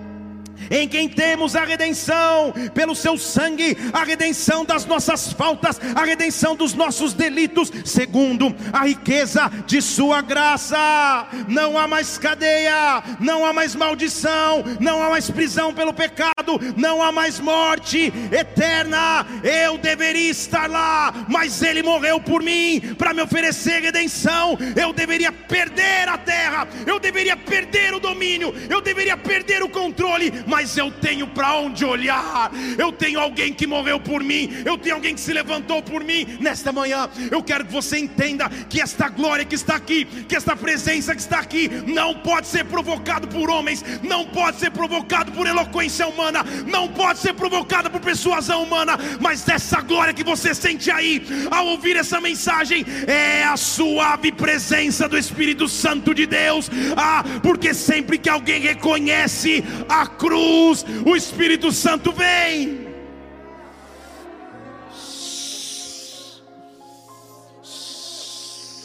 em 0.69 0.88
quem 0.88 1.08
temos 1.08 1.56
a 1.56 1.63
redenção, 1.63 2.54
pelo 2.73 2.95
seu 2.95 3.17
sangue, 3.17 3.78
a 3.93 4.04
redenção 4.04 4.65
das 4.65 4.86
nossas 4.86 5.32
faltas, 5.34 5.80
a 5.95 6.04
redenção 6.04 6.56
dos 6.56 6.73
nossos 6.73 7.13
delitos, 7.13 7.71
segundo 7.84 8.56
a 8.71 8.86
riqueza 8.86 9.51
de 9.65 9.82
Sua 9.82 10.21
graça. 10.21 11.28
Não 11.47 11.78
há 11.78 11.88
mais 11.88 12.17
cadeia, 12.17 13.04
não 13.19 13.45
há 13.45 13.54
mais 13.54 13.75
maldição, 13.75 14.63
não 14.80 15.01
há 15.01 15.10
mais 15.10 15.30
prisão 15.30 15.73
pelo 15.73 15.93
pecado, 15.93 16.60
não 16.75 17.01
há 17.01 17.12
mais 17.12 17.39
morte 17.39 18.12
eterna. 18.32 19.25
Eu 19.43 19.78
deveria 19.78 20.32
estar 20.32 20.69
lá, 20.69 21.13
mas 21.28 21.62
Ele 21.62 21.84
morreu 21.84 22.19
por 22.19 22.41
mim 22.41 22.95
para 22.97 23.13
me 23.13 23.21
oferecer 23.21 23.82
redenção. 23.82 24.58
Eu 24.75 24.93
deveria 24.93 25.32
perder 25.32 26.08
a 26.08 26.17
terra, 26.17 26.67
eu 26.86 26.99
deveria 26.99 27.36
perder 27.38 27.93
o 27.93 27.99
domínio, 27.99 28.54
eu 28.69 28.82
deveria 28.82 29.17
perder 29.17 29.63
o 29.63 29.69
controle 29.69 30.34
mas 30.45 30.54
eu 30.77 30.91
tenho 30.91 31.27
para 31.27 31.55
onde 31.55 31.83
olhar. 31.83 32.51
Eu 32.77 32.91
tenho 32.91 33.19
alguém 33.19 33.53
que 33.53 33.67
morreu 33.67 33.99
por 33.99 34.23
mim, 34.23 34.49
eu 34.65 34.77
tenho 34.77 34.95
alguém 34.95 35.13
que 35.13 35.21
se 35.21 35.33
levantou 35.33 35.81
por 35.81 36.03
mim. 36.03 36.37
Nesta 36.39 36.71
manhã, 36.71 37.09
eu 37.31 37.43
quero 37.43 37.65
que 37.65 37.71
você 37.71 37.97
entenda 37.97 38.49
que 38.69 38.81
esta 38.81 39.09
glória 39.09 39.45
que 39.45 39.55
está 39.55 39.75
aqui, 39.75 40.05
que 40.05 40.35
esta 40.35 40.55
presença 40.55 41.13
que 41.13 41.21
está 41.21 41.39
aqui, 41.39 41.69
não 41.85 42.15
pode 42.15 42.47
ser 42.47 42.65
provocado 42.65 43.27
por 43.27 43.49
homens, 43.49 43.83
não 44.03 44.25
pode 44.25 44.59
ser 44.59 44.71
provocado 44.71 45.31
por 45.31 45.47
eloquência 45.47 46.07
humana, 46.07 46.43
não 46.65 46.87
pode 46.87 47.19
ser 47.19 47.33
provocada 47.33 47.89
por 47.89 47.99
persuasão 47.99 48.63
humana, 48.63 48.97
mas 49.19 49.47
essa 49.47 49.81
glória 49.81 50.13
que 50.13 50.23
você 50.23 50.53
sente 50.53 50.89
aí, 50.89 51.25
ao 51.51 51.67
ouvir 51.67 51.95
essa 51.97 52.21
mensagem, 52.21 52.85
é 53.07 53.43
a 53.43 53.57
suave 53.57 54.31
presença 54.31 55.07
do 55.07 55.17
Espírito 55.17 55.67
Santo 55.67 56.13
de 56.13 56.25
Deus. 56.25 56.69
Ah, 56.95 57.23
porque 57.41 57.73
sempre 57.73 58.17
que 58.17 58.29
alguém 58.29 58.61
reconhece 58.61 59.63
a 59.89 60.05
cruz, 60.07 60.44
cruz, 60.45 60.86
o 61.05 61.15
Espírito 61.15 61.71
Santo 61.71 62.12
vem. 62.12 62.86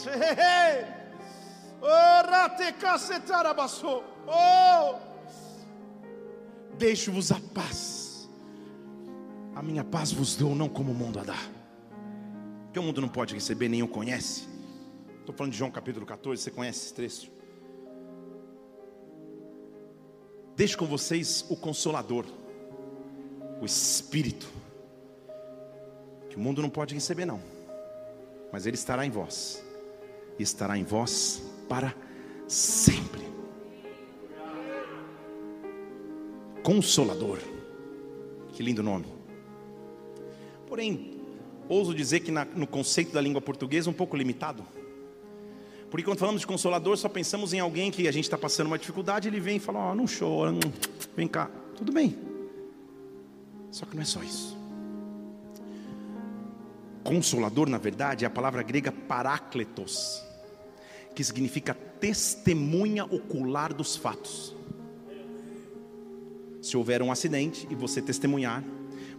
Oh, 4.27 4.95
deixo-vos 6.77 7.31
a 7.31 7.39
paz, 7.53 8.29
a 9.55 9.61
minha 9.61 9.83
paz 9.83 10.11
vos 10.11 10.35
dou, 10.35 10.55
não 10.55 10.67
como 10.67 10.91
o 10.91 10.95
mundo 10.95 11.19
a 11.19 11.23
dá, 11.23 11.37
que 12.73 12.79
o 12.79 12.83
mundo 12.83 13.01
não 13.01 13.09
pode 13.09 13.33
receber, 13.33 13.69
nem 13.69 13.83
o 13.83 13.87
conhece. 13.87 14.47
Estou 15.19 15.33
falando 15.35 15.53
de 15.53 15.59
João 15.59 15.71
capítulo 15.71 16.05
14, 16.05 16.41
você 16.41 16.51
conhece 16.51 16.85
esse 16.85 16.93
trecho? 16.93 17.40
Deixo 20.61 20.77
com 20.77 20.85
vocês 20.85 21.43
o 21.49 21.55
Consolador, 21.55 22.23
o 23.59 23.65
Espírito, 23.65 24.47
que 26.29 26.35
o 26.35 26.39
mundo 26.39 26.61
não 26.61 26.69
pode 26.69 26.93
receber, 26.93 27.25
não, 27.25 27.41
mas 28.51 28.67
Ele 28.67 28.75
estará 28.75 29.03
em 29.03 29.09
vós, 29.09 29.65
e 30.37 30.43
estará 30.43 30.77
em 30.77 30.83
vós 30.83 31.41
para 31.67 31.95
sempre. 32.47 33.23
Consolador, 36.61 37.39
que 38.53 38.61
lindo 38.61 38.83
nome. 38.83 39.07
Porém, 40.67 41.23
ouso 41.67 41.91
dizer 41.91 42.19
que 42.19 42.29
na, 42.29 42.45
no 42.45 42.67
conceito 42.67 43.11
da 43.11 43.19
língua 43.19 43.41
portuguesa 43.41 43.89
um 43.89 43.93
pouco 43.93 44.15
limitado. 44.15 44.63
Porque 45.91 46.05
quando 46.05 46.19
falamos 46.19 46.39
de 46.39 46.47
consolador, 46.47 46.95
só 46.95 47.09
pensamos 47.09 47.51
em 47.51 47.59
alguém 47.59 47.91
que 47.91 48.07
a 48.07 48.11
gente 48.13 48.23
está 48.23 48.37
passando 48.37 48.67
uma 48.67 48.79
dificuldade, 48.79 49.27
ele 49.27 49.41
vem 49.41 49.57
e 49.57 49.59
fala: 49.59 49.91
oh, 49.91 49.93
não 49.93 50.05
chora, 50.07 50.49
não... 50.49 50.61
vem 51.17 51.27
cá, 51.27 51.51
tudo 51.75 51.91
bem. 51.91 52.17
Só 53.69 53.85
que 53.85 53.93
não 53.93 54.01
é 54.01 54.05
só 54.05 54.23
isso. 54.23 54.57
Consolador, 57.03 57.67
na 57.67 57.77
verdade, 57.77 58.23
é 58.23 58.27
a 58.27 58.31
palavra 58.31 58.63
grega 58.63 58.89
parácletos, 58.89 60.23
que 61.13 61.25
significa 61.25 61.73
testemunha 61.73 63.03
ocular 63.03 63.73
dos 63.73 63.97
fatos. 63.97 64.55
Se 66.61 66.77
houver 66.77 67.01
um 67.01 67.11
acidente 67.11 67.67
e 67.69 67.75
você 67.75 68.01
testemunhar, 68.01 68.63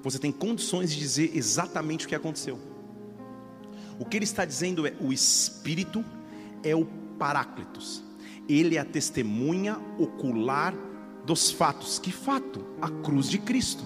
você 0.02 0.18
tem 0.18 0.32
condições 0.32 0.90
de 0.90 0.98
dizer 0.98 1.32
exatamente 1.34 2.06
o 2.06 2.08
que 2.08 2.14
aconteceu. 2.14 2.58
O 3.98 4.06
que 4.06 4.16
ele 4.16 4.24
está 4.24 4.46
dizendo 4.46 4.86
é: 4.86 4.94
o 4.98 5.12
Espírito 5.12 6.02
é 6.62 6.74
o 6.74 6.86
Paráclitos. 7.18 8.02
Ele 8.48 8.76
é 8.76 8.80
a 8.80 8.84
testemunha 8.84 9.78
ocular 9.98 10.74
dos 11.24 11.50
fatos. 11.50 11.98
Que 11.98 12.10
fato? 12.10 12.64
A 12.80 12.88
cruz 12.88 13.28
de 13.28 13.38
Cristo. 13.38 13.84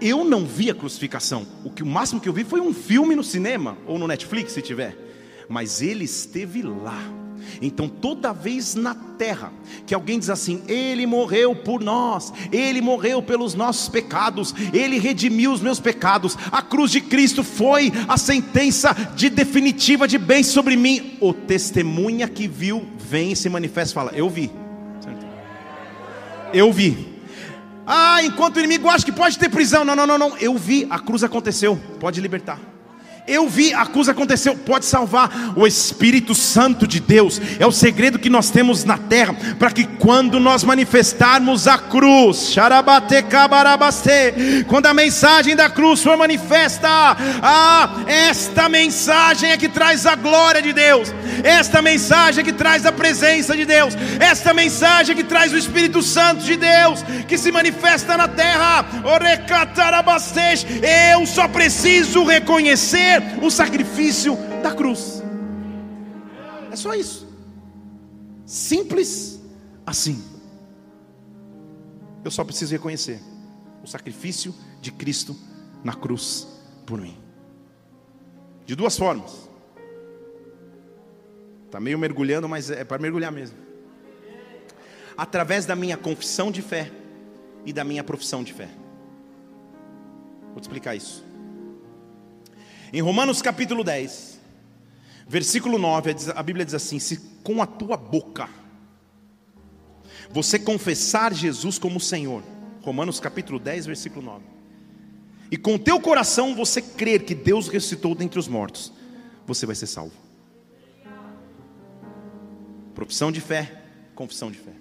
Eu 0.00 0.24
não 0.24 0.44
vi 0.44 0.70
a 0.70 0.74
crucificação. 0.74 1.46
O 1.64 1.70
que 1.70 1.82
o 1.82 1.86
máximo 1.86 2.20
que 2.20 2.28
eu 2.28 2.32
vi 2.32 2.44
foi 2.44 2.60
um 2.60 2.74
filme 2.74 3.14
no 3.14 3.24
cinema 3.24 3.78
ou 3.86 3.98
no 3.98 4.06
Netflix, 4.06 4.52
se 4.52 4.60
tiver. 4.60 4.96
Mas 5.48 5.80
ele 5.80 6.04
esteve 6.04 6.62
lá. 6.62 7.21
Então, 7.60 7.88
toda 7.88 8.32
vez 8.32 8.74
na 8.74 8.94
terra 8.94 9.52
que 9.86 9.94
alguém 9.94 10.18
diz 10.18 10.30
assim: 10.30 10.62
Ele 10.66 11.06
morreu 11.06 11.54
por 11.54 11.80
nós, 11.80 12.32
Ele 12.50 12.80
morreu 12.80 13.22
pelos 13.22 13.54
nossos 13.54 13.88
pecados, 13.88 14.54
Ele 14.72 14.98
redimiu 14.98 15.52
os 15.52 15.60
meus 15.60 15.80
pecados, 15.80 16.36
a 16.50 16.62
cruz 16.62 16.90
de 16.90 17.00
Cristo 17.00 17.44
foi 17.44 17.92
a 18.08 18.16
sentença 18.16 18.94
de 19.14 19.28
definitiva 19.28 20.08
de 20.08 20.18
bem 20.18 20.42
sobre 20.42 20.76
mim. 20.76 21.16
O 21.20 21.32
testemunha 21.32 22.28
que 22.28 22.48
viu 22.48 22.86
vem 22.98 23.32
e 23.32 23.36
se 23.36 23.48
manifesta 23.48 23.92
e 23.92 23.94
fala: 23.94 24.12
Eu 24.14 24.28
vi, 24.28 24.50
eu 26.52 26.72
vi. 26.72 27.12
Ah, 27.86 28.22
enquanto 28.22 28.56
o 28.56 28.58
inimigo 28.60 28.88
acha 28.88 29.04
que 29.04 29.12
pode 29.12 29.38
ter 29.38 29.48
prisão. 29.48 29.84
Não, 29.84 29.96
não, 29.96 30.06
não, 30.06 30.18
não. 30.18 30.36
Eu 30.38 30.56
vi, 30.56 30.86
a 30.88 30.98
cruz 30.98 31.24
aconteceu. 31.24 31.78
Pode 31.98 32.20
libertar. 32.20 32.71
Eu 33.24 33.48
vi, 33.48 33.72
a 33.72 33.86
cruz 33.86 34.08
aconteceu, 34.08 34.56
pode 34.56 34.84
salvar. 34.84 35.30
O 35.54 35.64
Espírito 35.64 36.34
Santo 36.34 36.88
de 36.88 36.98
Deus 36.98 37.40
é 37.60 37.64
o 37.64 37.70
segredo 37.70 38.18
que 38.18 38.28
nós 38.28 38.50
temos 38.50 38.82
na 38.82 38.98
terra, 38.98 39.32
para 39.60 39.70
que 39.70 39.84
quando 39.84 40.40
nós 40.40 40.64
manifestarmos 40.64 41.68
a 41.68 41.78
cruz, 41.78 42.52
quando 44.66 44.86
a 44.86 44.94
mensagem 44.94 45.54
da 45.54 45.70
cruz 45.70 46.02
for 46.02 46.16
manifesta, 46.16 46.88
ah, 46.90 48.02
esta 48.08 48.68
mensagem 48.68 49.52
é 49.52 49.56
que 49.56 49.68
traz 49.68 50.04
a 50.04 50.16
glória 50.16 50.60
de 50.60 50.72
Deus, 50.72 51.14
esta 51.44 51.80
mensagem 51.80 52.42
é 52.42 52.44
que 52.44 52.52
traz 52.52 52.84
a 52.84 52.90
presença 52.90 53.56
de 53.56 53.64
Deus, 53.64 53.94
esta 54.18 54.52
mensagem 54.52 55.12
é 55.12 55.16
que 55.16 55.24
traz 55.24 55.52
o 55.52 55.56
Espírito 55.56 56.02
Santo 56.02 56.42
de 56.42 56.56
Deus, 56.56 57.04
que 57.28 57.38
se 57.38 57.52
manifesta 57.52 58.16
na 58.16 58.26
terra. 58.26 58.84
Eu 60.82 61.26
só 61.26 61.46
preciso 61.46 62.24
reconhecer 62.24 63.11
o 63.42 63.50
sacrifício 63.50 64.36
da 64.62 64.74
cruz. 64.74 65.22
É 66.70 66.76
só 66.76 66.94
isso. 66.94 67.28
Simples 68.46 69.40
assim. 69.84 70.22
Eu 72.24 72.30
só 72.30 72.44
preciso 72.44 72.72
reconhecer 72.72 73.20
o 73.82 73.86
sacrifício 73.86 74.54
de 74.80 74.92
Cristo 74.92 75.36
na 75.82 75.94
cruz 75.94 76.46
por 76.86 77.00
mim. 77.00 77.16
De 78.64 78.74
duas 78.76 78.96
formas. 78.96 79.48
Está 81.66 81.80
meio 81.80 81.98
mergulhando, 81.98 82.48
mas 82.48 82.70
é 82.70 82.84
para 82.84 82.98
mergulhar 83.00 83.32
mesmo. 83.32 83.56
Através 85.16 85.66
da 85.66 85.74
minha 85.74 85.96
confissão 85.96 86.50
de 86.50 86.62
fé 86.62 86.90
e 87.64 87.72
da 87.72 87.84
minha 87.84 88.04
profissão 88.04 88.42
de 88.44 88.52
fé. 88.52 88.68
Vou 90.52 90.60
te 90.60 90.64
explicar 90.64 90.94
isso. 90.94 91.31
Em 92.92 93.00
Romanos 93.00 93.40
capítulo 93.40 93.82
10, 93.82 94.38
versículo 95.26 95.78
9, 95.78 96.14
a 96.34 96.42
Bíblia 96.42 96.62
diz 96.62 96.74
assim: 96.74 96.98
Se 96.98 97.16
com 97.42 97.62
a 97.62 97.66
tua 97.66 97.96
boca 97.96 98.50
você 100.30 100.58
confessar 100.58 101.32
Jesus 101.32 101.78
como 101.78 101.98
Senhor, 101.98 102.42
Romanos 102.82 103.18
capítulo 103.18 103.58
10, 103.58 103.86
versículo 103.86 104.26
9, 104.26 104.44
e 105.50 105.56
com 105.56 105.76
o 105.76 105.78
teu 105.78 105.98
coração 106.00 106.54
você 106.54 106.82
crer 106.82 107.24
que 107.24 107.34
Deus 107.34 107.68
ressuscitou 107.68 108.14
dentre 108.14 108.38
os 108.38 108.46
mortos, 108.46 108.92
você 109.46 109.64
vai 109.64 109.74
ser 109.74 109.86
salvo. 109.86 110.12
Profissão 112.94 113.32
de 113.32 113.40
fé, 113.40 113.84
confissão 114.14 114.50
de 114.50 114.58
fé. 114.58 114.72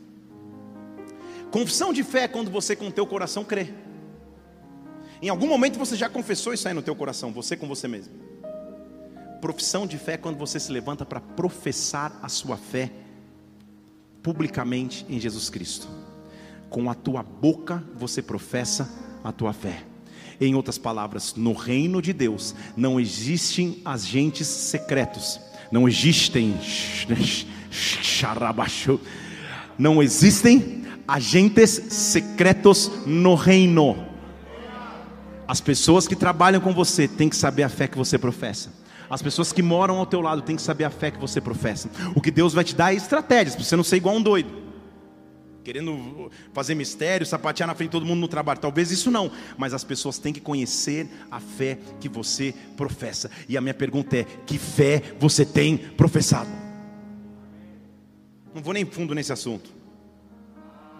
Confissão 1.49 1.93
de 1.93 2.03
fé 2.03 2.23
é 2.23 2.27
quando 2.27 2.51
você 2.51 2.75
com 2.75 2.87
o 2.87 2.91
teu 2.91 3.07
coração 3.07 3.45
crê. 3.45 3.73
Em 5.21 5.29
algum 5.29 5.47
momento 5.47 5.77
você 5.77 5.95
já 5.95 6.09
confessou 6.09 6.53
isso 6.53 6.67
aí 6.67 6.73
no 6.73 6.81
teu 6.81 6.95
coração, 6.95 7.31
você 7.31 7.55
com 7.55 7.67
você 7.67 7.87
mesmo. 7.87 8.13
Profissão 9.39 9.85
de 9.85 9.97
fé 9.97 10.13
é 10.13 10.17
quando 10.17 10.37
você 10.37 10.59
se 10.59 10.71
levanta 10.71 11.05
para 11.05 11.19
professar 11.19 12.17
a 12.23 12.29
sua 12.29 12.57
fé 12.57 12.91
publicamente 14.23 15.05
em 15.07 15.19
Jesus 15.19 15.49
Cristo. 15.49 15.87
Com 16.69 16.89
a 16.89 16.95
tua 16.95 17.21
boca 17.21 17.83
você 17.95 18.21
professa 18.21 18.89
a 19.23 19.31
tua 19.31 19.53
fé. 19.53 19.83
Em 20.39 20.55
outras 20.55 20.79
palavras, 20.79 21.35
no 21.35 21.53
reino 21.53 22.01
de 22.01 22.13
Deus 22.13 22.55
não 22.75 22.99
existem 22.99 23.79
agentes 23.85 24.47
secretos, 24.47 25.39
não 25.71 25.87
existem 25.87 26.55
não 29.77 30.01
existem 30.01 30.83
agentes 31.07 31.69
secretos 31.69 32.89
no 33.05 33.35
reino. 33.35 34.10
As 35.51 35.59
pessoas 35.59 36.07
que 36.07 36.15
trabalham 36.15 36.61
com 36.61 36.73
você 36.73 37.09
têm 37.09 37.27
que 37.27 37.35
saber 37.35 37.63
a 37.63 37.67
fé 37.67 37.85
que 37.85 37.97
você 37.97 38.17
professa. 38.17 38.71
As 39.09 39.21
pessoas 39.21 39.51
que 39.51 39.61
moram 39.61 39.97
ao 39.97 40.05
teu 40.05 40.21
lado 40.21 40.41
têm 40.41 40.55
que 40.55 40.61
saber 40.61 40.85
a 40.85 40.89
fé 40.89 41.11
que 41.11 41.19
você 41.19 41.41
professa. 41.41 41.89
O 42.15 42.21
que 42.21 42.31
Deus 42.31 42.53
vai 42.53 42.63
te 42.63 42.73
dar 42.73 42.93
é 42.93 42.95
estratégias, 42.95 43.53
para 43.53 43.65
você 43.65 43.75
não 43.75 43.83
ser 43.83 43.97
igual 43.97 44.15
um 44.15 44.21
doido. 44.21 44.49
Querendo 45.61 46.31
fazer 46.53 46.73
mistério, 46.73 47.25
sapatear 47.25 47.67
na 47.67 47.75
frente 47.75 47.89
de 47.89 47.91
todo 47.91 48.05
mundo 48.05 48.21
no 48.21 48.29
trabalho. 48.29 48.61
Talvez 48.61 48.91
isso 48.91 49.11
não, 49.11 49.29
mas 49.57 49.73
as 49.73 49.83
pessoas 49.83 50.17
têm 50.17 50.31
que 50.31 50.39
conhecer 50.39 51.09
a 51.29 51.41
fé 51.41 51.77
que 51.99 52.07
você 52.07 52.53
professa. 52.77 53.29
E 53.49 53.57
a 53.57 53.61
minha 53.61 53.73
pergunta 53.73 54.19
é: 54.19 54.23
que 54.45 54.57
fé 54.57 55.03
você 55.19 55.45
tem 55.45 55.77
professado? 55.77 56.49
Não 58.55 58.61
vou 58.61 58.73
nem 58.73 58.85
fundo 58.85 59.13
nesse 59.13 59.33
assunto. 59.33 59.69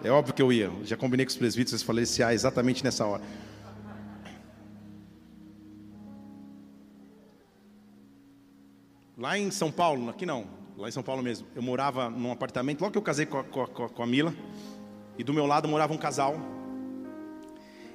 É 0.04 0.10
óbvio 0.10 0.34
que 0.34 0.42
eu 0.42 0.52
ia. 0.52 0.70
Já 0.84 0.94
combinei 0.94 1.24
com 1.24 1.30
os 1.30 1.38
presbíteros, 1.38 1.82
falei 1.82 2.02
esse 2.02 2.22
ah, 2.22 2.34
exatamente 2.34 2.84
nessa 2.84 3.06
hora. 3.06 3.22
Lá 9.22 9.38
em 9.38 9.52
São 9.52 9.70
Paulo, 9.70 10.10
aqui 10.10 10.26
não, 10.26 10.48
lá 10.76 10.88
em 10.88 10.90
São 10.90 11.00
Paulo 11.00 11.22
mesmo, 11.22 11.46
eu 11.54 11.62
morava 11.62 12.10
num 12.10 12.32
apartamento, 12.32 12.80
logo 12.80 12.90
que 12.90 12.98
eu 12.98 13.02
casei 13.02 13.24
com 13.24 13.38
a, 13.38 13.44
com 13.44 13.84
a, 13.84 13.88
com 13.88 14.02
a 14.02 14.06
Mila, 14.06 14.34
e 15.16 15.22
do 15.22 15.32
meu 15.32 15.46
lado 15.46 15.68
morava 15.68 15.92
um 15.92 15.96
casal. 15.96 16.34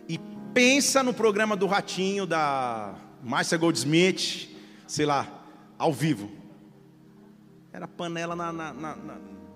E 0.08 0.18
pensa 0.54 1.04
no 1.04 1.14
programa 1.14 1.58
do 1.58 1.68
Ratinho, 1.68 2.26
da 2.26 2.96
Márcia 3.22 3.58
Goldsmith, 3.58 4.48
sei 4.88 5.06
lá, 5.06 5.44
ao 5.78 5.92
vivo. 5.92 6.32
Era 7.74 7.90
panela 7.90 8.34
na, 8.34 8.54
na, 8.54 8.74
na, 8.74 8.98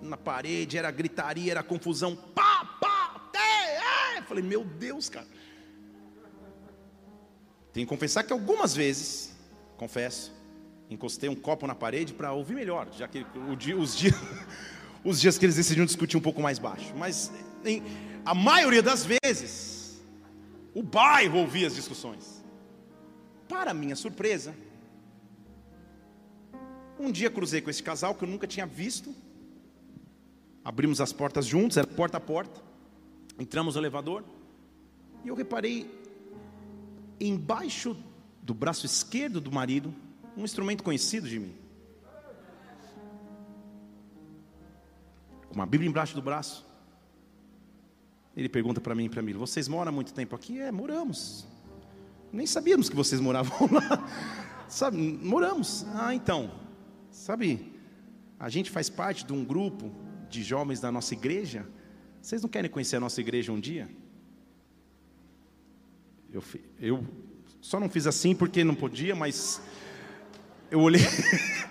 na, 0.01 0.17
parede, 0.17 0.77
era 0.77 0.91
gritaria, 0.91 1.51
era 1.51 1.63
confusão. 1.63 2.17
Pá, 2.36 2.65
pá, 2.81 3.29
te, 3.31 4.17
é. 4.17 4.21
Falei, 4.23 4.43
meu 4.43 4.65
Deus, 4.65 5.07
cara. 5.07 5.27
Tenho 7.71 7.88
que 7.88 7.89
confessar 7.89 8.23
que 8.23 8.34
algumas 8.34 8.75
vezes, 8.75 9.34
confesso, 9.77 10.40
encostei 10.91 11.30
um 11.30 11.36
copo 11.36 11.65
na 11.65 11.73
parede 11.73 12.13
para 12.13 12.34
ouvir 12.34 12.54
melhor, 12.54 12.89
já 12.91 13.08
que 13.08 13.25
dia, 13.58 13.77
os, 13.77 13.95
dias, 13.95 14.13
os 15.04 15.21
dias 15.21 15.38
que 15.38 15.45
eles 15.45 15.56
decidiram 15.56 15.86
discutir 15.86 16.17
um 16.17 16.21
pouco 16.21 16.41
mais 16.41 16.60
baixo. 16.60 16.93
Mas 16.97 17.32
em, 17.63 17.82
a 18.25 18.36
maioria 18.36 18.84
das 18.84 19.06
vezes, 19.06 20.01
o 20.75 20.84
bairro 20.84 21.39
ouvia 21.39 21.67
as 21.67 21.75
discussões. 21.75 22.43
Para 23.47 23.73
minha 23.73 23.95
surpresa, 23.95 24.54
um 26.99 27.10
dia 27.10 27.30
cruzei 27.30 27.62
com 27.62 27.69
esse 27.69 27.82
casal 27.82 28.13
que 28.13 28.25
eu 28.25 28.27
nunca 28.27 28.45
tinha 28.45 28.65
visto. 28.65 29.15
Abrimos 30.63 30.99
as 30.99 31.13
portas 31.13 31.45
juntos, 31.45 31.77
era 31.77 31.88
porta 31.88 32.17
a 32.17 32.21
porta. 32.21 32.62
Entramos 33.39 33.75
no 33.75 33.82
elevador 33.82 34.25
e 35.23 35.30
eu 35.30 35.36
reparei 35.36 35.89
embaixo 37.19 37.95
do 38.43 38.54
braço 38.54 38.86
esquerdo 38.86 39.39
do 39.39 39.51
marido 39.51 39.93
um 40.35 40.43
instrumento 40.43 40.83
conhecido 40.83 41.27
de 41.27 41.39
mim. 41.39 41.55
Com 45.47 45.55
uma 45.55 45.65
Bíblia 45.65 45.89
embaixo 45.89 46.15
do 46.15 46.21
braço. 46.21 46.65
Ele 48.35 48.47
pergunta 48.47 48.79
para 48.79 48.95
mim 48.95 49.05
e 49.05 49.09
para 49.09 49.21
mim: 49.21 49.33
Vocês 49.33 49.67
moram 49.67 49.89
há 49.89 49.91
muito 49.91 50.13
tempo 50.13 50.35
aqui? 50.35 50.59
É, 50.59 50.71
moramos. 50.71 51.45
Nem 52.31 52.47
sabíamos 52.47 52.89
que 52.89 52.95
vocês 52.95 53.19
moravam 53.19 53.69
lá. 53.71 54.07
Sabe, 54.69 54.97
moramos. 54.97 55.85
Ah, 55.93 56.15
então. 56.15 56.51
Sabe, 57.11 57.73
a 58.39 58.47
gente 58.47 58.71
faz 58.71 58.89
parte 58.89 59.25
de 59.25 59.33
um 59.33 59.43
grupo 59.43 59.91
de 60.29 60.41
jovens 60.41 60.79
da 60.79 60.89
nossa 60.91 61.13
igreja. 61.13 61.67
Vocês 62.21 62.41
não 62.41 62.49
querem 62.49 62.71
conhecer 62.71 62.95
a 62.95 62.99
nossa 63.01 63.19
igreja 63.19 63.51
um 63.51 63.59
dia? 63.59 63.89
Eu, 66.31 66.41
eu 66.79 67.05
só 67.59 67.79
não 67.79 67.89
fiz 67.89 68.07
assim 68.07 68.33
porque 68.33 68.63
não 68.63 68.73
podia, 68.73 69.13
mas 69.13 69.61
eu 70.71 70.79
olhei. 70.79 71.01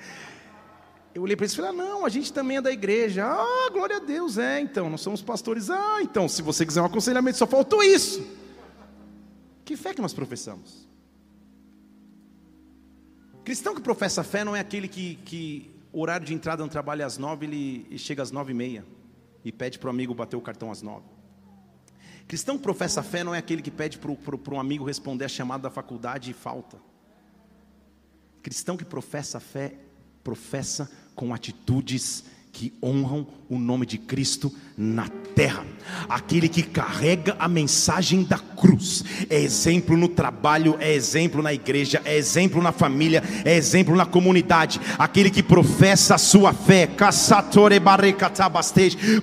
Eu 1.12 1.22
olhei 1.22 1.34
para 1.34 1.44
eles 1.44 1.53
e 1.53 1.57
falei: 1.57 1.70
ah, 1.72 1.74
não, 1.74 2.07
a 2.07 2.09
gente 2.09 2.32
também 2.32 2.59
é 2.59 2.61
da 2.62 2.70
igreja. 2.70 3.26
Ah, 3.26 3.68
glória 3.72 3.96
a 3.96 3.98
Deus, 3.98 4.38
é, 4.38 4.61
então, 4.61 4.88
nós 4.88 5.01
somos 5.01 5.20
pastores. 5.20 5.68
Ah, 5.68 5.98
então, 6.01 6.28
se 6.28 6.40
você 6.40 6.64
quiser 6.64 6.80
um 6.80 6.84
aconselhamento, 6.84 7.36
só 7.36 7.48
faltou 7.48 7.82
isso. 7.82 8.24
Que 9.64 9.76
fé 9.76 9.92
que 9.92 10.01
nós 10.01 10.12
professamos? 10.12 10.88
Cristão 13.44 13.74
que 13.74 13.80
professa 13.80 14.22
fé 14.22 14.44
não 14.44 14.55
é 14.55 14.61
aquele 14.61 14.86
que, 14.86 15.16
que 15.24 15.70
horário 15.92 16.26
de 16.26 16.32
entrada 16.32 16.62
no 16.62 16.68
trabalho 16.68 17.03
é 17.03 17.05
às 17.05 17.18
nove 17.18 17.46
ele 17.46 17.98
chega 17.98 18.22
às 18.22 18.30
nove 18.30 18.53
e 18.53 18.55
meia 18.55 18.84
e 19.44 19.51
pede 19.51 19.78
para 19.78 19.88
o 19.88 19.90
amigo 19.90 20.14
bater 20.14 20.36
o 20.36 20.40
cartão 20.40 20.70
às 20.70 20.82
nove. 20.82 21.07
Cristão 22.28 22.57
que 22.57 22.62
professa 22.62 23.03
fé 23.03 23.24
não 23.24 23.34
é 23.34 23.38
aquele 23.38 23.62
que 23.62 23.70
pede 23.70 23.98
para 23.98 24.55
um 24.55 24.61
amigo 24.61 24.84
responder 24.84 25.24
a 25.24 25.28
chamada 25.28 25.64
da 25.64 25.70
faculdade 25.70 26.30
e 26.30 26.34
falta. 26.34 26.78
Cristão 28.43 28.76
que 28.76 28.84
professa 28.84 29.38
a 29.38 29.41
fé, 29.41 29.74
professa 30.24 30.91
com 31.14 31.34
atitudes 31.34 32.24
que 32.53 32.72
honram 32.82 33.26
o 33.48 33.59
nome 33.59 33.84
de 33.84 33.98
Cristo 33.98 34.53
na 34.76 35.09
terra. 35.34 35.64
Aquele 36.09 36.48
que 36.48 36.62
carrega 36.62 37.36
a 37.38 37.48
mensagem 37.48 38.22
da 38.22 38.38
cruz. 38.38 39.05
É 39.28 39.40
exemplo 39.40 39.96
no 39.96 40.09
trabalho, 40.09 40.76
é 40.80 40.92
exemplo 40.92 41.42
na 41.42 41.53
igreja, 41.53 42.01
é 42.05 42.16
exemplo 42.16 42.62
na 42.62 42.72
família, 42.72 43.22
é 43.44 43.57
exemplo 43.57 43.96
na 43.96 44.07
comunidade. 44.07 44.80
Aquele 44.98 45.30
que 45.30 45.42
professa 45.42 46.14
a 46.14 46.18
sua 46.18 46.53
fé, 46.53 46.88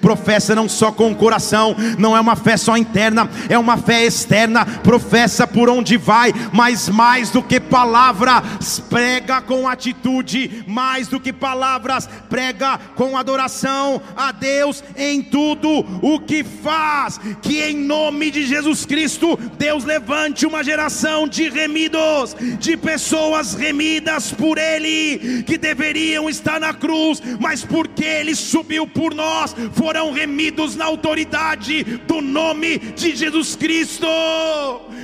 professa 0.02 0.56
não 0.56 0.68
só 0.68 0.92
com 0.92 1.12
o 1.12 1.16
coração, 1.16 1.76
não 1.98 2.16
é 2.16 2.20
uma 2.20 2.36
fé 2.36 2.58
só 2.58 2.78
interna, 2.78 3.30
é 3.50 3.58
uma 3.58 3.78
fé 3.78 4.06
externa, 4.06 4.66
professa 4.66 5.48
por 5.48 5.70
onde 5.70 5.98
vai, 5.98 6.34
mas 6.52 6.90
mais 6.90 7.32
do 7.32 7.42
que 7.42 7.60
palavras, 7.60 8.80
prega 8.90 9.42
com 9.42 9.68
atitude, 9.68 10.64
mais 10.68 11.08
do 11.08 11.20
que 11.20 11.32
palavras, 11.34 12.10
prega 12.30 12.78
com 12.96 13.17
adoração 13.20 14.02
a 14.16 14.32
Deus 14.32 14.84
em 14.96 15.22
tudo 15.22 15.86
o 16.02 16.20
que 16.20 16.44
faz, 16.44 17.20
que 17.42 17.62
em 17.62 17.76
nome 17.76 18.32
de 18.32 18.46
Jesus 18.46 18.86
Cristo, 18.86 19.38
Deus 19.58 19.84
levante 19.84 20.46
uma 20.46 20.64
geração 20.64 21.28
de 21.28 21.50
remidos, 21.50 22.36
de 22.60 22.78
pessoas 22.78 23.54
remidas 23.54 24.32
por 24.32 24.58
Ele, 24.58 25.44
que 25.44 25.58
deveriam 25.58 26.30
estar 26.30 26.60
na 26.60 26.74
cruz, 26.74 27.22
mas 27.40 27.64
porque 27.64 28.04
Ele 28.04 28.36
subiu 28.36 28.88
por 28.88 29.14
nós, 29.14 29.56
foram 29.74 30.12
remidos 30.12 30.76
na 30.76 30.86
autoridade 30.86 31.84
do 32.08 32.22
nome 32.22 32.78
de 32.78 33.16
Jesus 33.16 33.56
Cristo. 33.56 34.08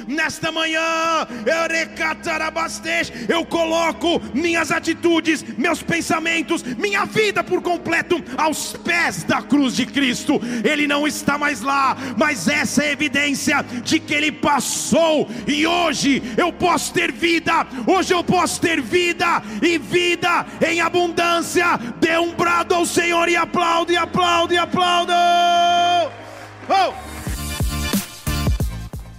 Nesta 0.08 0.52
manhã, 0.52 0.82
eu 3.30 3.46
coloco 3.46 4.22
minhas 4.34 4.72
atitudes, 4.72 5.44
meus 5.58 5.82
pensamentos, 5.82 6.64
minha 6.64 7.06
vida 7.06 7.44
por 7.44 7.62
completo 7.62 8.24
aos 8.38 8.74
pés 8.74 9.24
da 9.24 9.42
cruz 9.42 9.76
de 9.76 9.86
Cristo. 9.86 10.40
Ele 10.64 10.88
não 10.88 11.08
está 11.08 11.38
mais 11.38 11.62
lá, 11.62 11.96
mas 12.18 12.48
essa 12.48 12.84
é 12.84 12.92
evidência 12.92 13.64
de 13.84 14.00
que 14.00 14.14
ele 14.14 14.32
passou 14.32 15.30
e 15.48 15.66
hoje 15.66 16.22
eu 16.38 16.52
posso 16.52 16.94
ter 16.94 17.12
vida. 17.12 17.66
Hoje 17.88 18.14
eu 18.14 18.24
posso 18.24 18.60
ter 18.60 18.82
vida 18.82 19.42
e 19.62 19.78
vida 19.78 20.46
em 20.66 20.82
abundância. 20.82 21.78
Dê 22.00 22.18
um 22.18 22.34
brado 22.34 22.76
ao 22.76 22.86
Senhor 22.86 23.28
e 23.30 23.36
aplaude, 23.36 23.96
aplaude, 23.96 24.58
aplaude. 24.58 25.12
Oh! 26.70 27.13